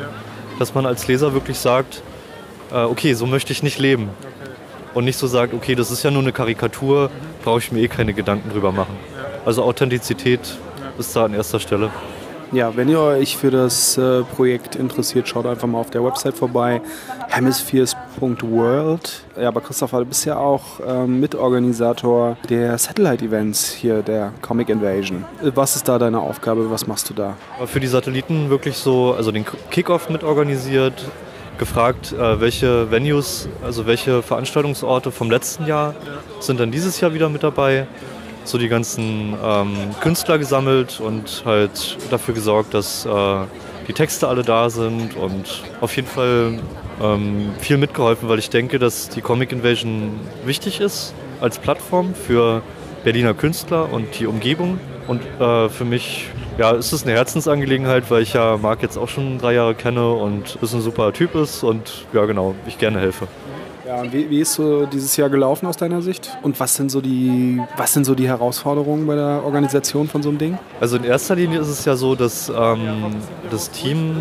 dass 0.59 0.75
man 0.75 0.85
als 0.85 1.07
Leser 1.07 1.33
wirklich 1.33 1.57
sagt, 1.57 2.01
äh, 2.71 2.81
okay, 2.81 3.13
so 3.13 3.25
möchte 3.25 3.53
ich 3.53 3.63
nicht 3.63 3.79
leben. 3.79 4.09
Und 4.93 5.05
nicht 5.05 5.17
so 5.17 5.27
sagt, 5.27 5.53
okay, 5.53 5.75
das 5.75 5.91
ist 5.91 6.03
ja 6.03 6.11
nur 6.11 6.21
eine 6.21 6.31
Karikatur, 6.31 7.11
brauche 7.43 7.59
ich 7.59 7.71
mir 7.71 7.81
eh 7.81 7.87
keine 7.87 8.13
Gedanken 8.13 8.49
drüber 8.49 8.71
machen. 8.71 8.97
Also 9.45 9.63
Authentizität 9.63 10.39
ist 10.97 11.15
da 11.15 11.25
an 11.25 11.33
erster 11.33 11.59
Stelle. 11.59 11.91
Ja, 12.53 12.75
wenn 12.77 12.87
ihr 12.87 12.99
euch 12.99 13.35
für 13.35 13.51
das 13.51 13.97
äh, 13.97 14.23
Projekt 14.23 14.77
interessiert, 14.77 15.27
schaut 15.27 15.45
einfach 15.45 15.67
mal 15.67 15.79
auf 15.79 15.89
der 15.89 16.03
Website 16.03 16.35
vorbei, 16.35 16.81
hemispheres.world. 17.27 19.23
Ja, 19.39 19.49
aber 19.49 19.59
Christopher, 19.59 19.99
du 19.99 20.05
bist 20.05 20.25
ja 20.25 20.37
auch 20.37 20.79
ähm, 20.87 21.19
Mitorganisator 21.19 22.37
der 22.49 22.77
Satellite-Events 22.77 23.73
hier, 23.73 24.01
der 24.01 24.31
Comic 24.41 24.69
Invasion. 24.69 25.25
Äh, 25.43 25.51
Was 25.55 25.75
ist 25.75 25.89
da 25.89 25.99
deine 25.99 26.21
Aufgabe? 26.21 26.71
Was 26.71 26.87
machst 26.87 27.09
du 27.09 27.13
da? 27.13 27.35
Für 27.65 27.81
die 27.81 27.87
Satelliten 27.87 28.49
wirklich 28.49 28.77
so, 28.77 29.13
also 29.13 29.31
den 29.31 29.45
Kickoff 29.69 30.09
mitorganisiert, 30.09 31.03
gefragt, 31.57 32.13
äh, 32.13 32.39
welche 32.39 32.89
Venues, 32.91 33.49
also 33.61 33.85
welche 33.87 34.21
Veranstaltungsorte 34.21 35.11
vom 35.11 35.29
letzten 35.29 35.65
Jahr 35.65 35.95
sind 36.39 36.59
dann 36.59 36.71
dieses 36.71 37.01
Jahr 37.01 37.13
wieder 37.13 37.27
mit 37.27 37.43
dabei. 37.43 37.87
So 38.47 38.57
die 38.57 38.69
ganzen 38.69 39.35
ähm, 39.43 39.75
Künstler 39.99 40.37
gesammelt 40.37 41.01
und 41.01 41.43
halt 41.43 41.97
dafür 42.09 42.33
gesorgt, 42.33 42.73
dass 42.73 43.05
äh, 43.05 43.09
die 43.89 43.93
Texte 43.93 44.29
alle 44.29 44.43
da 44.43 44.69
sind 44.69 45.17
und 45.17 45.63
auf 45.81 45.93
jeden 45.97 46.07
Fall 46.07 46.57
ähm, 47.03 47.49
viel 47.59 47.77
mitgeholfen, 47.77 48.29
weil 48.29 48.39
ich 48.39 48.49
denke, 48.49 48.79
dass 48.79 49.09
die 49.09 49.19
Comic 49.19 49.51
Invasion 49.51 50.17
wichtig 50.45 50.79
ist 50.79 51.13
als 51.41 51.59
Plattform 51.59 52.15
für 52.15 52.61
Berliner 53.03 53.33
Künstler 53.33 53.91
und 53.91 54.17
die 54.17 54.27
Umgebung. 54.27 54.79
Und 55.07 55.21
äh, 55.41 55.67
für 55.67 55.83
mich 55.83 56.29
ja, 56.57 56.71
ist 56.71 56.93
es 56.93 57.03
eine 57.03 57.11
Herzensangelegenheit, 57.11 58.09
weil 58.09 58.21
ich 58.21 58.31
ja 58.31 58.55
Marc 58.55 58.81
jetzt 58.81 58.97
auch 58.97 59.09
schon 59.09 59.39
drei 59.39 59.55
Jahre 59.55 59.75
kenne 59.75 60.09
und 60.09 60.57
ist 60.61 60.73
ein 60.73 60.81
super 60.81 61.11
Typ 61.11 61.35
ist 61.35 61.63
und 61.63 62.05
ja 62.13 62.23
genau, 62.23 62.55
ich 62.65 62.77
gerne 62.77 63.01
helfe. 63.01 63.27
Ja, 63.87 64.01
und 64.01 64.11
wie, 64.11 64.29
wie 64.29 64.41
ist 64.41 64.53
so 64.53 64.85
dieses 64.85 65.15
Jahr 65.15 65.29
gelaufen 65.29 65.65
aus 65.65 65.77
deiner 65.77 66.01
Sicht? 66.01 66.37
Und 66.41 66.59
was 66.59 66.75
sind 66.75 66.91
so 66.91 66.99
die, 66.99 67.61
was 67.77 67.93
sind 67.93 68.03
so 68.03 68.15
die 68.15 68.27
Herausforderungen 68.27 69.07
bei 69.07 69.15
der 69.15 69.43
Organisation 69.45 70.09
von 70.09 70.21
so 70.21 70.27
einem 70.27 70.37
Ding? 70.37 70.57
Also 70.81 70.97
in 70.97 71.05
erster 71.05 71.37
Linie 71.37 71.61
ist 71.61 71.69
es 71.69 71.85
ja 71.85 71.95
so, 71.95 72.13
dass 72.13 72.49
ähm, 72.49 73.15
das 73.49 73.71
Team 73.71 74.17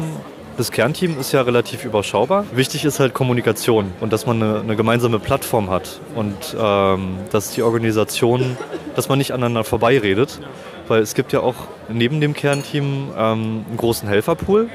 das 0.56 0.70
Kernteam 0.70 1.18
ist 1.20 1.32
ja 1.32 1.42
relativ 1.42 1.84
überschaubar. 1.84 2.46
Wichtig 2.54 2.84
ist 2.84 2.98
halt 2.98 3.12
Kommunikation 3.12 3.92
und 4.00 4.12
dass 4.12 4.24
man 4.24 4.42
eine, 4.42 4.60
eine 4.60 4.76
gemeinsame 4.76 5.18
Plattform 5.18 5.68
hat 5.68 6.00
und 6.14 6.56
ähm, 6.58 7.16
dass 7.30 7.50
die 7.50 7.62
Organisation, 7.62 8.56
dass 8.94 9.08
man 9.10 9.18
nicht 9.18 9.32
aneinander 9.32 9.64
vorbeiredet, 9.64 10.40
weil 10.88 11.02
es 11.02 11.14
gibt 11.14 11.32
ja 11.32 11.40
auch 11.40 11.56
neben 11.88 12.22
dem 12.22 12.32
Kernteam 12.32 13.10
ähm, 13.18 13.64
einen 13.68 13.76
großen 13.76 14.08
Helferpool 14.08 14.70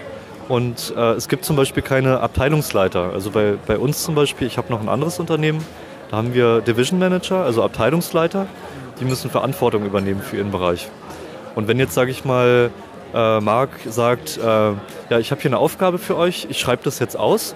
und 0.47 0.93
äh, 0.95 1.11
es 1.11 1.27
gibt 1.27 1.45
zum 1.45 1.55
Beispiel 1.55 1.83
keine 1.83 2.19
Abteilungsleiter. 2.19 3.11
Also 3.13 3.31
bei, 3.31 3.55
bei 3.67 3.77
uns 3.77 4.03
zum 4.03 4.15
Beispiel, 4.15 4.47
ich 4.47 4.57
habe 4.57 4.71
noch 4.71 4.81
ein 4.81 4.89
anderes 4.89 5.19
Unternehmen, 5.19 5.63
da 6.09 6.17
haben 6.17 6.33
wir 6.33 6.61
Division 6.61 6.99
Manager, 6.99 7.43
also 7.43 7.63
Abteilungsleiter, 7.63 8.47
die 8.99 9.05
müssen 9.05 9.29
Verantwortung 9.29 9.85
übernehmen 9.85 10.21
für 10.21 10.37
ihren 10.37 10.51
Bereich. 10.51 10.89
Und 11.55 11.67
wenn 11.67 11.79
jetzt, 11.79 11.93
sage 11.93 12.11
ich 12.11 12.25
mal, 12.25 12.69
äh, 13.13 13.39
Marc 13.39 13.69
sagt, 13.87 14.37
äh, 14.37 14.41
ja, 14.41 15.19
ich 15.19 15.31
habe 15.31 15.41
hier 15.41 15.49
eine 15.49 15.57
Aufgabe 15.57 15.97
für 15.97 16.17
euch, 16.17 16.47
ich 16.49 16.59
schreibe 16.59 16.83
das 16.83 16.99
jetzt 16.99 17.17
aus. 17.17 17.55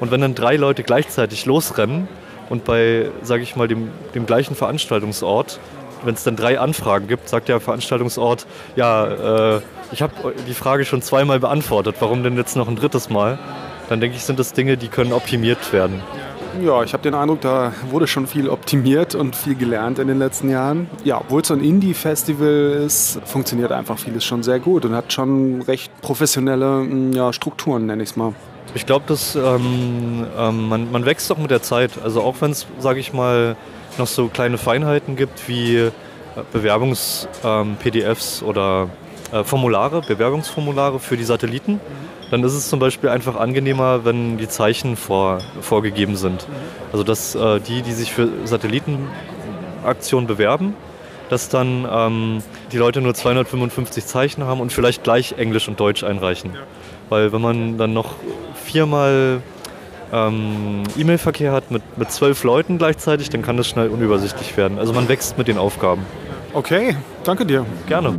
Und 0.00 0.10
wenn 0.10 0.20
dann 0.20 0.34
drei 0.34 0.56
Leute 0.56 0.82
gleichzeitig 0.82 1.46
losrennen 1.46 2.08
und 2.50 2.64
bei, 2.64 3.10
sage 3.22 3.42
ich 3.42 3.56
mal, 3.56 3.68
dem, 3.68 3.90
dem 4.14 4.26
gleichen 4.26 4.54
Veranstaltungsort, 4.54 5.60
wenn 6.04 6.14
es 6.14 6.24
dann 6.24 6.36
drei 6.36 6.58
Anfragen 6.58 7.06
gibt, 7.06 7.28
sagt 7.28 7.48
der 7.48 7.60
Veranstaltungsort, 7.60 8.46
ja, 8.74 9.56
äh, 9.56 9.60
ich 9.92 10.02
habe 10.02 10.34
die 10.46 10.54
Frage 10.54 10.84
schon 10.84 11.02
zweimal 11.02 11.38
beantwortet, 11.38 11.96
warum 12.00 12.22
denn 12.22 12.36
jetzt 12.36 12.56
noch 12.56 12.68
ein 12.68 12.76
drittes 12.76 13.10
Mal? 13.10 13.38
Dann 13.88 14.00
denke 14.00 14.16
ich, 14.16 14.24
sind 14.24 14.38
das 14.38 14.52
Dinge, 14.52 14.76
die 14.76 14.88
können 14.88 15.12
optimiert 15.12 15.72
werden. 15.72 16.00
Ja, 16.60 16.82
ich 16.82 16.92
habe 16.92 17.02
den 17.02 17.14
Eindruck, 17.14 17.40
da 17.40 17.72
wurde 17.90 18.06
schon 18.06 18.26
viel 18.26 18.50
optimiert 18.50 19.14
und 19.14 19.34
viel 19.34 19.54
gelernt 19.54 19.98
in 19.98 20.08
den 20.08 20.18
letzten 20.18 20.50
Jahren. 20.50 20.90
Ja, 21.02 21.18
obwohl 21.18 21.40
es 21.40 21.48
so 21.48 21.54
ein 21.54 21.64
Indie-Festival 21.64 22.82
ist, 22.84 23.20
funktioniert 23.24 23.72
einfach 23.72 23.98
vieles 23.98 24.22
schon 24.24 24.42
sehr 24.42 24.60
gut 24.60 24.84
und 24.84 24.94
hat 24.94 25.12
schon 25.12 25.62
recht 25.62 25.90
professionelle 26.02 26.86
ja, 27.12 27.32
Strukturen, 27.32 27.86
nenne 27.86 28.02
ich 28.02 28.10
es 28.10 28.16
mal. 28.16 28.34
Ich 28.74 28.84
glaube, 28.86 29.04
dass 29.06 29.34
ähm, 29.34 30.26
ähm, 30.38 30.68
man, 30.68 30.92
man 30.92 31.06
wächst 31.06 31.30
doch 31.30 31.38
mit 31.38 31.50
der 31.50 31.62
Zeit. 31.62 31.92
Also 32.02 32.20
auch 32.22 32.36
wenn 32.40 32.50
es, 32.50 32.66
sage 32.78 33.00
ich 33.00 33.14
mal, 33.14 33.56
noch 33.98 34.06
so 34.06 34.28
kleine 34.28 34.58
Feinheiten 34.58 35.16
gibt 35.16 35.48
wie 35.48 35.76
äh, 35.76 35.90
Bewerbungs-PDFs 36.52 38.42
ähm, 38.42 38.48
oder 38.48 38.88
Formulare, 39.44 40.02
Bewerbungsformulare 40.02 40.98
für 40.98 41.16
die 41.16 41.24
Satelliten 41.24 41.80
dann 42.32 42.42
ist 42.44 42.54
es 42.54 42.70
zum 42.70 42.78
Beispiel 42.78 43.10
einfach 43.10 43.36
angenehmer, 43.36 44.06
wenn 44.06 44.38
die 44.38 44.48
Zeichen 44.48 44.96
vor, 44.96 45.40
vorgegeben 45.60 46.16
sind. 46.16 46.46
Also 46.90 47.04
dass 47.04 47.34
äh, 47.34 47.60
die, 47.60 47.82
die 47.82 47.92
sich 47.92 48.10
für 48.10 48.26
Satellitenaktionen 48.46 50.26
bewerben, 50.26 50.72
dass 51.28 51.50
dann 51.50 51.86
ähm, 51.90 52.42
die 52.72 52.78
Leute 52.78 53.02
nur 53.02 53.12
255 53.12 54.06
Zeichen 54.06 54.44
haben 54.44 54.62
und 54.62 54.72
vielleicht 54.72 55.04
gleich 55.04 55.34
Englisch 55.36 55.68
und 55.68 55.78
Deutsch 55.78 56.04
einreichen. 56.04 56.52
Weil 57.10 57.34
wenn 57.34 57.42
man 57.42 57.76
dann 57.76 57.92
noch 57.92 58.14
viermal 58.64 59.42
ähm, 60.10 60.84
E-Mail-Verkehr 60.96 61.52
hat 61.52 61.70
mit, 61.70 61.82
mit 61.98 62.10
zwölf 62.10 62.44
Leuten 62.44 62.78
gleichzeitig, 62.78 63.28
dann 63.28 63.42
kann 63.42 63.58
das 63.58 63.68
schnell 63.68 63.88
unübersichtlich 63.88 64.56
werden. 64.56 64.78
Also 64.78 64.94
man 64.94 65.10
wächst 65.10 65.36
mit 65.36 65.48
den 65.48 65.58
Aufgaben. 65.58 66.06
Okay, 66.54 66.96
danke 67.24 67.44
dir. 67.44 67.66
Gerne. 67.86 68.18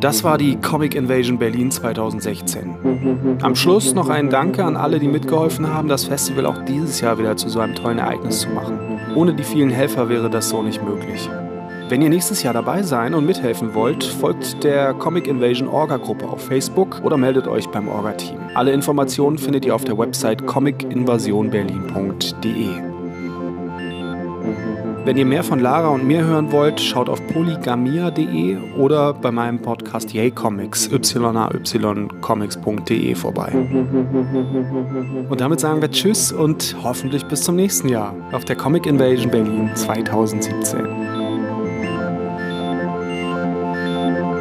Das 0.00 0.24
war 0.24 0.38
die 0.38 0.56
Comic 0.56 0.94
Invasion 0.94 1.38
Berlin 1.38 1.70
2016. 1.70 3.38
Am 3.42 3.54
Schluss 3.54 3.94
noch 3.94 4.08
ein 4.08 4.30
Danke 4.30 4.64
an 4.64 4.76
alle, 4.76 4.98
die 4.98 5.08
mitgeholfen 5.08 5.72
haben, 5.72 5.88
das 5.88 6.04
Festival 6.04 6.46
auch 6.46 6.64
dieses 6.64 7.00
Jahr 7.00 7.18
wieder 7.18 7.36
zu 7.36 7.48
so 7.48 7.60
einem 7.60 7.74
tollen 7.74 7.98
Ereignis 7.98 8.40
zu 8.40 8.48
machen. 8.50 8.78
Ohne 9.14 9.34
die 9.34 9.44
vielen 9.44 9.70
Helfer 9.70 10.08
wäre 10.08 10.30
das 10.30 10.48
so 10.48 10.62
nicht 10.62 10.82
möglich. 10.82 11.28
Wenn 11.88 12.00
ihr 12.00 12.08
nächstes 12.08 12.42
Jahr 12.42 12.54
dabei 12.54 12.82
sein 12.82 13.12
und 13.12 13.26
mithelfen 13.26 13.74
wollt, 13.74 14.02
folgt 14.02 14.64
der 14.64 14.94
Comic 14.94 15.26
Invasion 15.26 15.68
Orga-Gruppe 15.68 16.26
auf 16.26 16.42
Facebook 16.42 17.02
oder 17.04 17.18
meldet 17.18 17.46
euch 17.46 17.68
beim 17.68 17.88
Orga-Team. 17.88 18.38
Alle 18.54 18.72
Informationen 18.72 19.36
findet 19.36 19.66
ihr 19.66 19.74
auf 19.74 19.84
der 19.84 19.98
Website 19.98 20.46
comicinvasionberlin.de. 20.46 22.91
Wenn 25.04 25.16
ihr 25.16 25.26
mehr 25.26 25.42
von 25.42 25.58
Lara 25.58 25.88
und 25.88 26.06
mir 26.06 26.24
hören 26.24 26.52
wollt, 26.52 26.80
schaut 26.80 27.08
auf 27.08 27.26
polygamia.de 27.26 28.56
oder 28.78 29.12
bei 29.12 29.32
meinem 29.32 29.60
Podcast 29.60 30.14
Yay 30.14 30.30
Comics, 30.30 30.88
yaycomics.de 30.88 33.14
vorbei. 33.16 33.50
Und 35.28 35.40
damit 35.40 35.58
sagen 35.58 35.82
wir 35.82 35.90
Tschüss 35.90 36.30
und 36.30 36.76
hoffentlich 36.84 37.26
bis 37.26 37.42
zum 37.42 37.56
nächsten 37.56 37.88
Jahr 37.88 38.14
auf 38.30 38.44
der 38.44 38.54
Comic 38.54 38.86
Invasion 38.86 39.28
Berlin 39.30 39.70
2017. 39.74 40.86